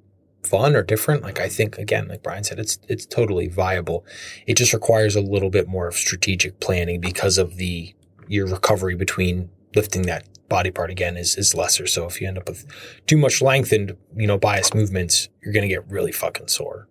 [0.43, 1.23] fun or different.
[1.23, 4.05] Like I think again, like Bryan said, it's it's totally viable.
[4.47, 7.93] It just requires a little bit more of strategic planning because of the
[8.31, 11.85] your recovery between lifting that body part again is, is lesser.
[11.85, 12.65] So if you end up with
[13.05, 16.87] too much lengthened, you know, bias movements, you're going to get really fucking sore.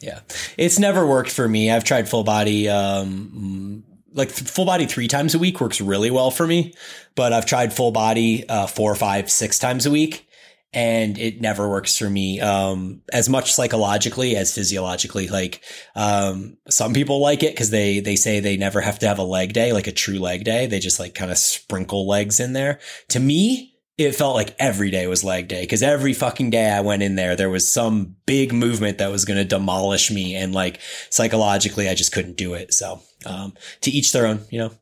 [0.00, 0.20] Yeah.
[0.56, 1.70] It's never worked for me.
[1.70, 6.30] I've tried full body, um, like full body three times a week works really well
[6.30, 6.74] for me,
[7.14, 10.26] but I've tried full body uh, four, five, six times a week,
[10.74, 12.40] and it never works for me.
[12.40, 15.28] Um, as much psychologically as physiologically.
[15.28, 15.62] Like,
[15.94, 19.24] um, some people like it because they they say they never have to have a
[19.24, 20.66] leg day, like a true leg day.
[20.66, 22.80] They just like kind of sprinkle legs in there.
[23.08, 26.80] To me, it felt like every day was leg day because every fucking day I
[26.80, 30.34] went in there, there was some big movement that was going to demolish me.
[30.34, 32.72] And like psychologically, I just couldn't do it.
[32.72, 33.52] So, um,
[33.82, 34.72] to each their own, you know.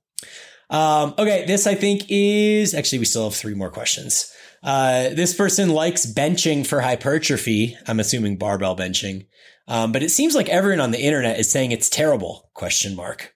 [0.70, 1.44] Um, okay.
[1.46, 4.32] This I think is actually, we still have three more questions.
[4.62, 7.76] Uh, this person likes benching for hypertrophy.
[7.86, 9.26] I'm assuming barbell benching.
[9.66, 13.34] Um, but it seems like everyone on the internet is saying it's terrible question mark.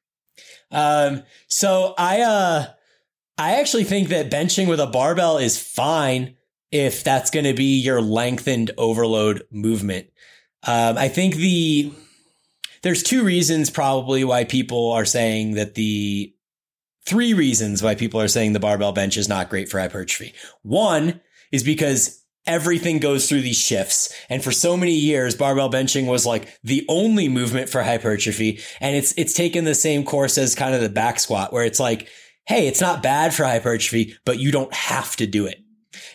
[0.71, 2.67] Um, so I, uh,
[3.39, 6.37] I actually think that benching with a barbell is fine
[6.71, 10.09] if that's going to be your lengthened overload movement.
[10.67, 11.93] Um, I think the
[12.83, 16.34] there's two reasons probably why people are saying that the
[17.07, 20.35] three reasons why people are saying the barbell bench is not great for hypertrophy.
[20.63, 21.21] One
[21.53, 24.15] is because everything goes through these shifts.
[24.29, 28.61] And for so many years, barbell benching was like the only movement for hypertrophy.
[28.81, 31.81] And it's, it's taken the same course as kind of the back squat where it's
[31.81, 32.09] like,
[32.47, 35.61] hey, it's not bad for hypertrophy, but you don't have to do it.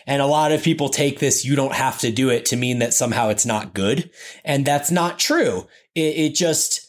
[0.06, 2.78] And a lot of people take this, you don't have to do it to mean
[2.78, 4.10] that somehow it's not good.
[4.44, 5.66] And that's not true.
[5.94, 6.79] It, it just,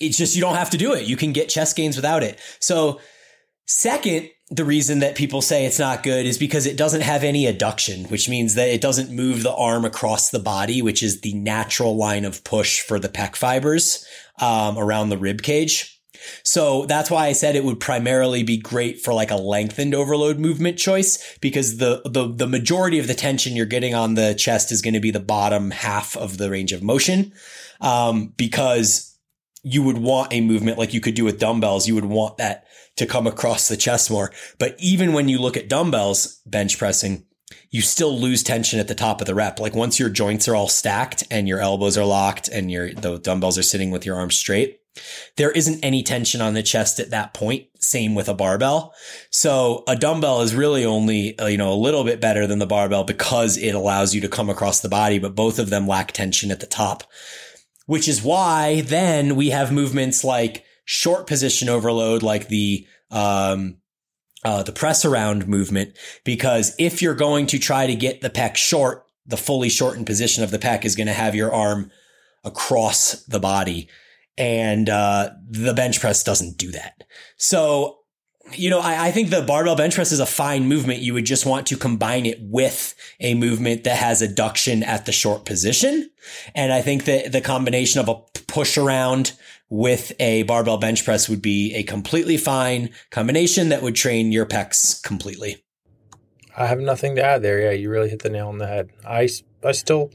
[0.00, 1.06] it's just, you don't have to do it.
[1.06, 2.38] You can get chest gains without it.
[2.60, 3.00] So
[3.66, 7.44] second, the reason that people say it's not good is because it doesn't have any
[7.44, 11.34] adduction, which means that it doesn't move the arm across the body, which is the
[11.34, 14.06] natural line of push for the pec fibers
[14.40, 16.00] um, around the rib cage.
[16.42, 20.38] So that's why I said it would primarily be great for like a lengthened overload
[20.38, 24.72] movement choice because the, the, the majority of the tension you're getting on the chest
[24.72, 27.32] is going to be the bottom half of the range of motion.
[27.80, 29.16] Um, because
[29.62, 31.88] you would want a movement like you could do with dumbbells.
[31.88, 32.64] You would want that
[32.96, 34.32] to come across the chest more.
[34.58, 37.24] But even when you look at dumbbells bench pressing,
[37.70, 39.60] you still lose tension at the top of the rep.
[39.60, 43.18] Like once your joints are all stacked and your elbows are locked and your the
[43.18, 44.80] dumbbells are sitting with your arms straight,
[45.36, 47.66] there isn't any tension on the chest at that point.
[47.78, 48.94] Same with a barbell.
[49.30, 52.66] So a dumbbell is really only, uh, you know, a little bit better than the
[52.66, 56.12] barbell because it allows you to come across the body, but both of them lack
[56.12, 57.04] tension at the top,
[57.88, 63.78] which is why then we have movements like short position overload, like the, um,
[64.44, 68.56] uh, the press around movement, because if you're going to try to get the pec
[68.56, 71.90] short, the fully shortened position of the pec is going to have your arm
[72.44, 73.88] across the body
[74.36, 77.04] and uh, the bench press doesn't do that.
[77.38, 77.97] So,
[78.54, 81.00] you know, I, I, think the barbell bench press is a fine movement.
[81.00, 85.12] You would just want to combine it with a movement that has adduction at the
[85.12, 86.10] short position.
[86.54, 89.32] And I think that the combination of a push around
[89.70, 94.46] with a barbell bench press would be a completely fine combination that would train your
[94.46, 95.64] pecs completely.
[96.56, 97.60] I have nothing to add there.
[97.60, 98.90] Yeah, you really hit the nail on the head.
[99.06, 99.28] I,
[99.62, 100.10] I still,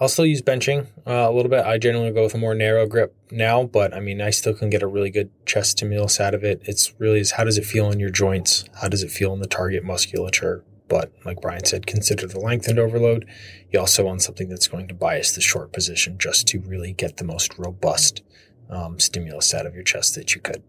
[0.00, 1.66] I'll still use benching uh, a little bit.
[1.66, 4.70] I generally go with a more narrow grip now, but I mean, I still can
[4.70, 6.62] get a really good chest stimulus out of it.
[6.64, 8.64] It's really is how does it feel in your joints?
[8.80, 10.64] How does it feel in the target musculature?
[10.88, 13.26] But like Bryan said, consider the lengthened overload.
[13.70, 17.18] You also want something that's going to bias the short position just to really get
[17.18, 18.22] the most robust
[18.70, 20.62] um, stimulus out of your chest that you could.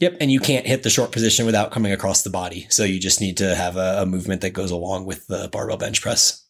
[0.00, 2.66] Yep, and you can't hit the short position without coming across the body.
[2.68, 5.78] So you just need to have a, a movement that goes along with the barbell
[5.78, 6.45] bench press.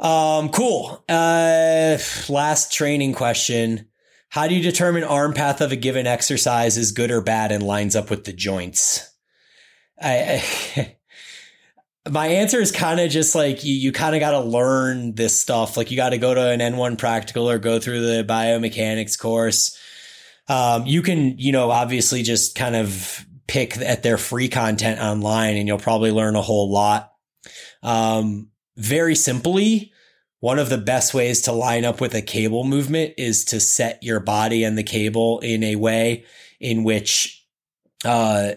[0.00, 1.04] Um, cool.
[1.08, 1.98] Uh,
[2.28, 3.86] last training question.
[4.30, 7.62] How do you determine arm path of a given exercise is good or bad and
[7.62, 9.08] lines up with the joints?
[10.00, 10.42] I,
[10.76, 10.96] I
[12.10, 15.38] my answer is kind of just like you, you kind of got to learn this
[15.38, 15.76] stuff.
[15.76, 19.78] Like you got to go to an N1 practical or go through the biomechanics course.
[20.48, 25.56] Um, you can, you know, obviously just kind of pick at their free content online
[25.56, 27.12] and you'll probably learn a whole lot.
[27.82, 28.49] Um,
[28.80, 29.92] very simply,
[30.40, 34.02] one of the best ways to line up with a cable movement is to set
[34.02, 36.24] your body and the cable in a way
[36.58, 37.46] in which
[38.04, 38.52] uh,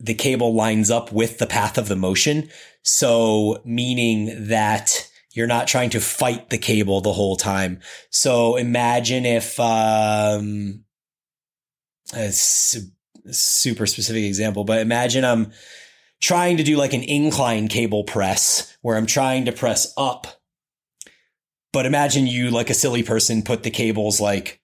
[0.00, 2.48] the cable lines up with the path of the motion.
[2.82, 7.80] So, meaning that you're not trying to fight the cable the whole time.
[8.08, 10.84] So, imagine if, um,
[12.14, 15.52] a super specific example, but imagine I'm
[16.20, 20.26] trying to do like an incline cable press where I'm trying to press up.
[21.72, 24.60] But imagine you, like a silly person, put the cables like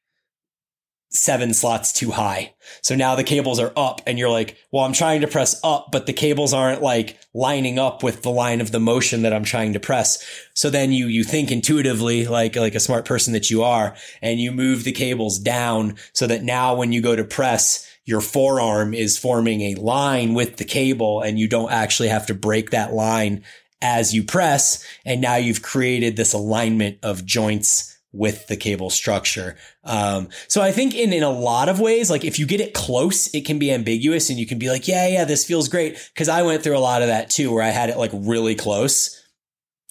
[1.15, 2.53] seven slots too high.
[2.83, 5.91] So now the cables are up and you're like, well, I'm trying to press up,
[5.93, 9.45] but the cables aren't like lining up with the line of the motion that I'm
[9.45, 10.25] trying to press.
[10.55, 14.41] So then you, you think intuitively like, like a smart person that you are and
[14.41, 18.95] you move the cables down so that now when you go to press, your forearm
[18.95, 22.93] is forming a line with the cable and you don't actually have to break that
[22.93, 23.45] line
[23.81, 24.85] as you press.
[25.05, 29.57] And now you've created this alignment of joints with the cable structure.
[29.83, 32.73] Um, so I think in, in a lot of ways, like if you get it
[32.73, 35.99] close, it can be ambiguous and you can be like, yeah, yeah, this feels great.
[36.15, 38.55] Cause I went through a lot of that too, where I had it like really
[38.55, 39.21] close.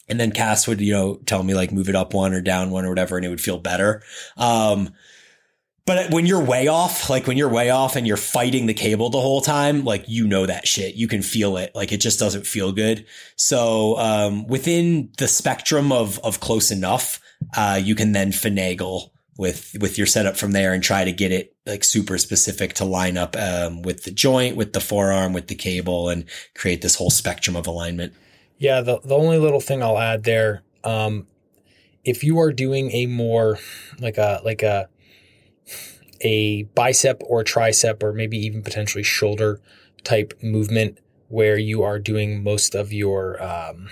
[0.08, 2.72] And then Cass would, you know, tell me like move it up one or down
[2.72, 4.04] one or whatever, and it would feel better.
[4.38, 4.94] Um,
[5.86, 9.10] but when you're way off, like when you're way off and you're fighting the cable
[9.10, 10.96] the whole time, like you know that shit.
[10.96, 11.76] You can feel it.
[11.76, 13.06] Like it just doesn't feel good.
[13.36, 17.20] So um, within the spectrum of of close enough,
[17.58, 21.32] uh, you can then finagle with with your setup from there and try to get
[21.32, 25.48] it like super specific to line up um, with the joint, with the forearm, with
[25.48, 28.14] the cable, and create this whole spectrum of alignment.
[28.58, 31.28] Yeah, the the only little thing I'll add there, um,
[32.06, 33.60] if you are doing a more
[34.00, 34.88] like a like a
[36.24, 39.62] a bicep or tricep or maybe even potentially shoulder
[40.04, 43.90] type movement where you are doing most of your um,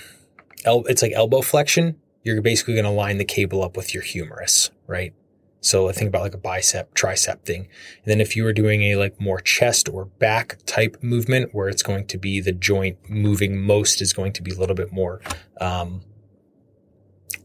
[0.65, 4.03] el- it's like elbow flexion you're basically going to line the cable up with your
[4.03, 5.13] humerus, right?
[5.61, 7.61] So think about like a bicep, tricep thing.
[7.61, 11.69] And then if you were doing a like more chest or back type movement where
[11.69, 14.91] it's going to be the joint moving most is going to be a little bit
[14.91, 15.21] more,
[15.59, 16.01] um,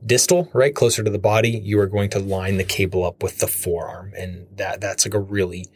[0.05, 0.75] distal, right?
[0.75, 4.13] Closer to the body, you are going to line the cable up with the forearm.
[4.17, 5.67] And that, that's like a really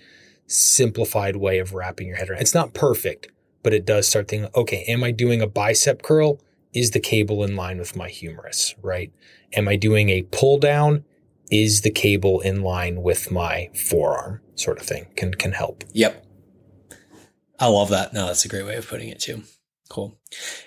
[0.46, 2.40] simplified way of wrapping your head around.
[2.40, 3.28] It's not perfect,
[3.62, 6.40] but it does start thinking, okay, am I doing a bicep curl?
[6.72, 9.12] is the cable in line with my humerus, right?
[9.54, 11.04] Am I doing a pull down?
[11.50, 15.82] Is the cable in line with my forearm sort of thing can, can help.
[15.92, 16.24] Yep.
[17.58, 18.12] I love that.
[18.12, 19.42] No, that's a great way of putting it too.
[19.90, 20.16] Cool.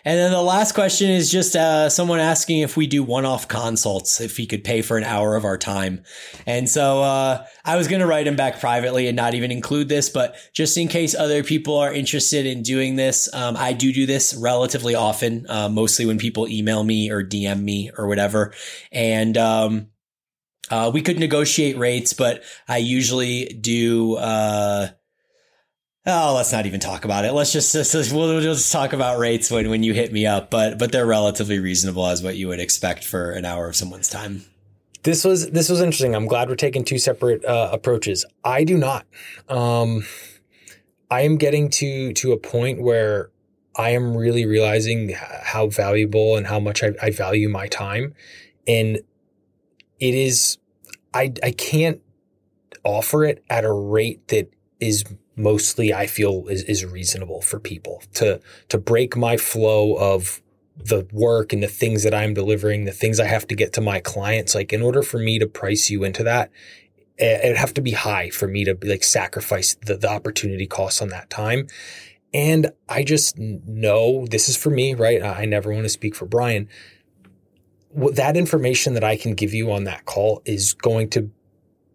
[0.04, 3.48] And then the last question is just uh, someone asking if we do one off
[3.48, 6.04] consults, if he could pay for an hour of our time.
[6.46, 9.88] And so uh, I was going to write him back privately and not even include
[9.88, 13.94] this, but just in case other people are interested in doing this, um, I do
[13.94, 18.54] do this relatively often, uh, mostly when people email me or DM me or whatever.
[18.92, 19.88] And, um,
[20.70, 24.90] uh, we could negotiate rates, but I usually do, uh,
[26.06, 27.32] Oh, let's not even talk about it.
[27.32, 30.50] Let's just, just we'll, we'll, just talk about rates when, when you hit me up,
[30.50, 34.10] but but they're relatively reasonable as what you would expect for an hour of someone's
[34.10, 34.44] time.
[35.04, 36.14] This was this was interesting.
[36.14, 38.26] I'm glad we're taking two separate uh, approaches.
[38.44, 39.06] I do not.
[39.48, 40.04] Um,
[41.10, 43.30] I am getting to to a point where
[43.76, 48.14] I am really realizing how valuable and how much I, I value my time,
[48.68, 48.98] and
[50.00, 50.58] it is
[51.14, 52.02] I I can't
[52.84, 54.50] offer it at a rate that
[54.88, 55.04] is
[55.36, 58.40] mostly I feel is, is reasonable for people to
[58.70, 60.42] to break my flow of
[60.76, 63.82] the work and the things that I'm delivering, the things I have to get to
[63.82, 64.56] my clients.
[64.56, 66.52] Like in order for me to price you into that,
[67.20, 71.02] eh, it'd have to be high for me to like sacrifice the, the opportunity costs
[71.02, 71.68] on that time.
[72.34, 75.22] And I just know this is for me, right?
[75.22, 76.68] I never want to speak for Bryan.
[77.96, 81.30] That information that I can give you on that call is going to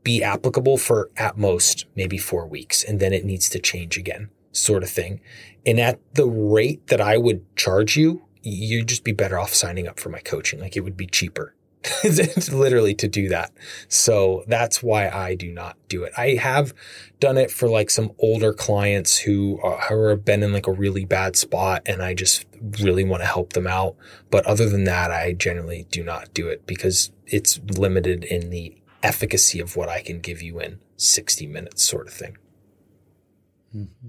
[0.02, 4.30] be applicable for at most maybe four weeks and then it needs to change again,
[4.52, 5.20] sort of thing.
[5.66, 9.86] And at the rate that I would charge you, you'd just be better off signing
[9.86, 10.60] up for my coaching.
[10.60, 11.54] Like it would be cheaper.
[12.52, 13.52] literally to do that.
[13.88, 16.12] So that's why I do not do it.
[16.16, 16.74] I have
[17.20, 20.72] done it for like some older clients who are, who have been in like a
[20.72, 22.46] really bad spot and I just
[22.80, 23.96] really want to help them out.
[24.30, 28.76] But other than that, I generally do not do it because it's limited in the
[29.02, 32.36] efficacy of what I can give you in 60 minutes, sort of thing.
[33.74, 34.08] Mm-hmm.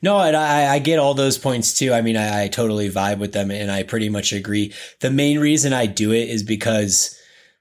[0.00, 1.92] No, and I, I get all those points too.
[1.92, 4.72] I mean, I, I totally vibe with them and I pretty much agree.
[5.00, 7.18] The main reason I do it is because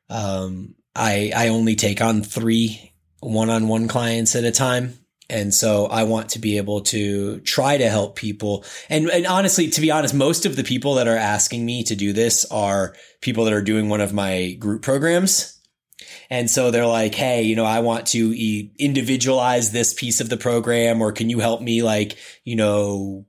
[0.09, 4.99] um, I, I only take on three one on one clients at a time.
[5.29, 8.63] And so I want to be able to try to help people.
[8.89, 11.95] And, and honestly, to be honest, most of the people that are asking me to
[11.95, 15.56] do this are people that are doing one of my group programs.
[16.29, 20.37] And so they're like, Hey, you know, I want to individualize this piece of the
[20.37, 23.25] program or can you help me like, you know,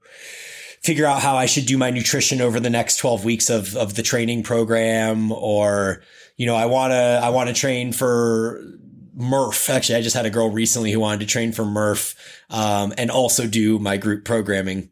[0.83, 3.95] figure out how I should do my nutrition over the next 12 weeks of, of
[3.95, 6.03] the training program or,
[6.37, 8.63] you know, I want to, I want to train for
[9.19, 9.69] Murph.
[9.69, 12.15] Actually, I just had a girl recently who wanted to train for Murph,
[12.51, 14.91] um, and also do my group programming.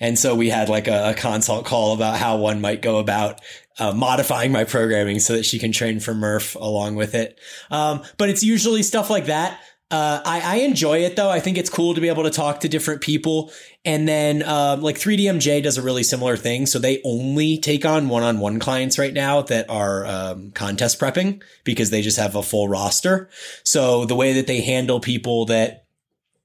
[0.00, 3.42] And so we had like a, a, consult call about how one might go about
[3.78, 7.38] uh, modifying my programming so that she can train for Murph along with it.
[7.70, 9.60] Um, but it's usually stuff like that.
[9.90, 11.30] Uh, I, I, enjoy it though.
[11.30, 13.50] I think it's cool to be able to talk to different people.
[13.86, 16.66] And then, um, like 3DMJ does a really similar thing.
[16.66, 21.00] So they only take on one on one clients right now that are, um, contest
[21.00, 23.30] prepping because they just have a full roster.
[23.64, 25.86] So the way that they handle people that,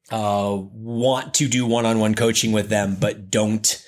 [0.10, 3.84] uh, want to do one on one coaching with them, but don't,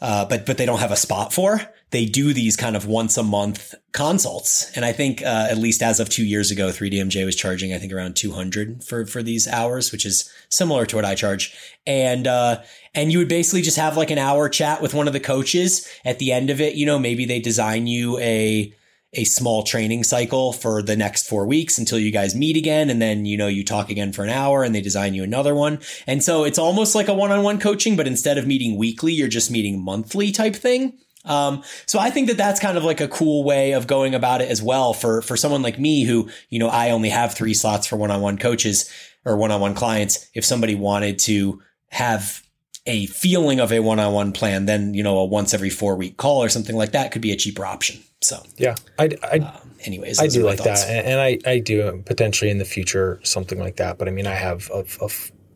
[0.00, 1.60] uh, but, but they don't have a spot for
[1.90, 4.70] they do these kind of once a month consults.
[4.76, 7.78] And I think, uh, at least as of two years ago, 3DMJ was charging, I
[7.78, 11.56] think around 200 for, for these hours, which is similar to what I charge.
[11.86, 12.62] And, uh,
[12.94, 15.88] and you would basically just have like an hour chat with one of the coaches
[16.04, 16.74] at the end of it.
[16.74, 18.72] You know, maybe they design you a,
[19.12, 22.90] a small training cycle for the next four weeks until you guys meet again.
[22.90, 25.54] And then, you know, you talk again for an hour and they design you another
[25.54, 25.80] one.
[26.06, 29.12] And so it's almost like a one on one coaching, but instead of meeting weekly,
[29.12, 30.98] you're just meeting monthly type thing.
[31.24, 34.40] Um, so I think that that's kind of like a cool way of going about
[34.40, 37.52] it as well for, for someone like me who, you know, I only have three
[37.52, 38.90] slots for one-on-one coaches
[39.24, 40.30] or one-on-one clients.
[40.34, 42.42] If somebody wanted to have
[42.86, 46.42] a feeling of a one-on-one plan, then, you know, a once every four week call
[46.42, 48.02] or something like that could be a cheaper option.
[48.22, 50.84] So, yeah, I, I, um, anyways, I do like thoughts.
[50.84, 51.04] that.
[51.06, 53.98] And I, I do potentially in the future, something like that.
[53.98, 55.08] But I mean, I have a, a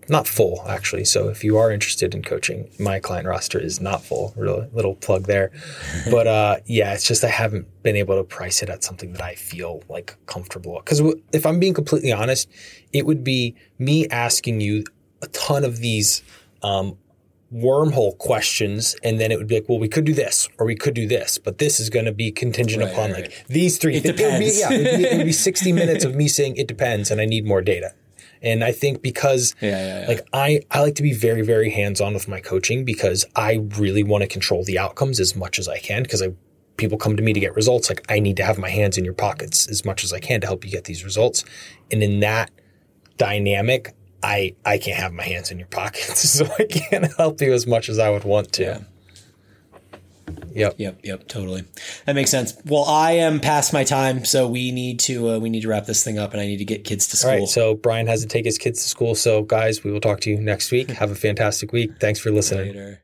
[0.09, 1.05] not full actually.
[1.05, 4.33] So if you are interested in coaching, my client roster is not full.
[4.37, 5.51] Real little plug there.
[6.11, 9.23] but uh, yeah, it's just I haven't been able to price it at something that
[9.23, 10.81] I feel like comfortable.
[10.85, 11.01] Because
[11.33, 12.49] if I'm being completely honest,
[12.93, 14.85] it would be me asking you
[15.23, 16.23] a ton of these
[16.63, 16.97] um,
[17.55, 20.75] wormhole questions, and then it would be like, well, we could do this or we
[20.75, 23.23] could do this, but this is going to be contingent right, upon right.
[23.23, 23.97] like these three.
[23.97, 24.21] It depends.
[24.21, 26.57] It would be, yeah, it would be, it would be 60 minutes of me saying
[26.57, 27.95] it depends, and I need more data.
[28.43, 30.09] And I think because yeah, yeah, yeah.
[30.09, 33.65] like I, I like to be very, very hands on with my coaching because I
[33.77, 36.35] really want to control the outcomes as much as I can because I
[36.77, 37.89] people come to me to get results.
[37.89, 40.41] Like I need to have my hands in your pockets as much as I can
[40.43, 41.45] to help you get these results.
[41.91, 42.51] And in that
[43.17, 43.95] dynamic,
[44.25, 47.67] I I can't have my hands in your pockets, so I can't help you as
[47.67, 48.63] much as I would want to.
[48.63, 48.79] Yeah.
[50.55, 50.75] Yep.
[50.79, 51.01] Yep.
[51.03, 51.29] Yep.
[51.29, 51.65] Totally.
[52.07, 52.57] That makes sense.
[52.65, 55.87] Well, I am past my time, so we need to uh, we need to wrap
[55.87, 57.31] this thing up, and I need to get kids to school.
[57.31, 57.49] All right.
[57.49, 59.15] So Bryan has to take his kids to school.
[59.15, 60.91] So guys, we will talk to you next week.
[60.91, 61.99] Have a fantastic week.
[62.01, 62.69] Thanks for listening.
[62.69, 63.03] Later.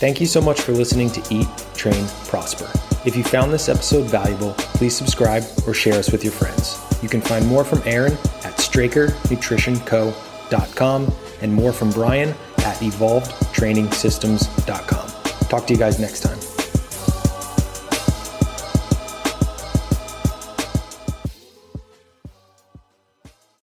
[0.00, 2.70] Thank you so much for listening to Eat, Train, Prosper.
[3.04, 6.87] If you found this episode valuable, please subscribe or share us with your friends.
[7.02, 8.12] You can find more from Aaron
[8.44, 15.48] at StrakerNutritionCo.com and more from Bryan at EvolvedTrainingSystems.com.
[15.48, 16.47] Talk to you guys next time.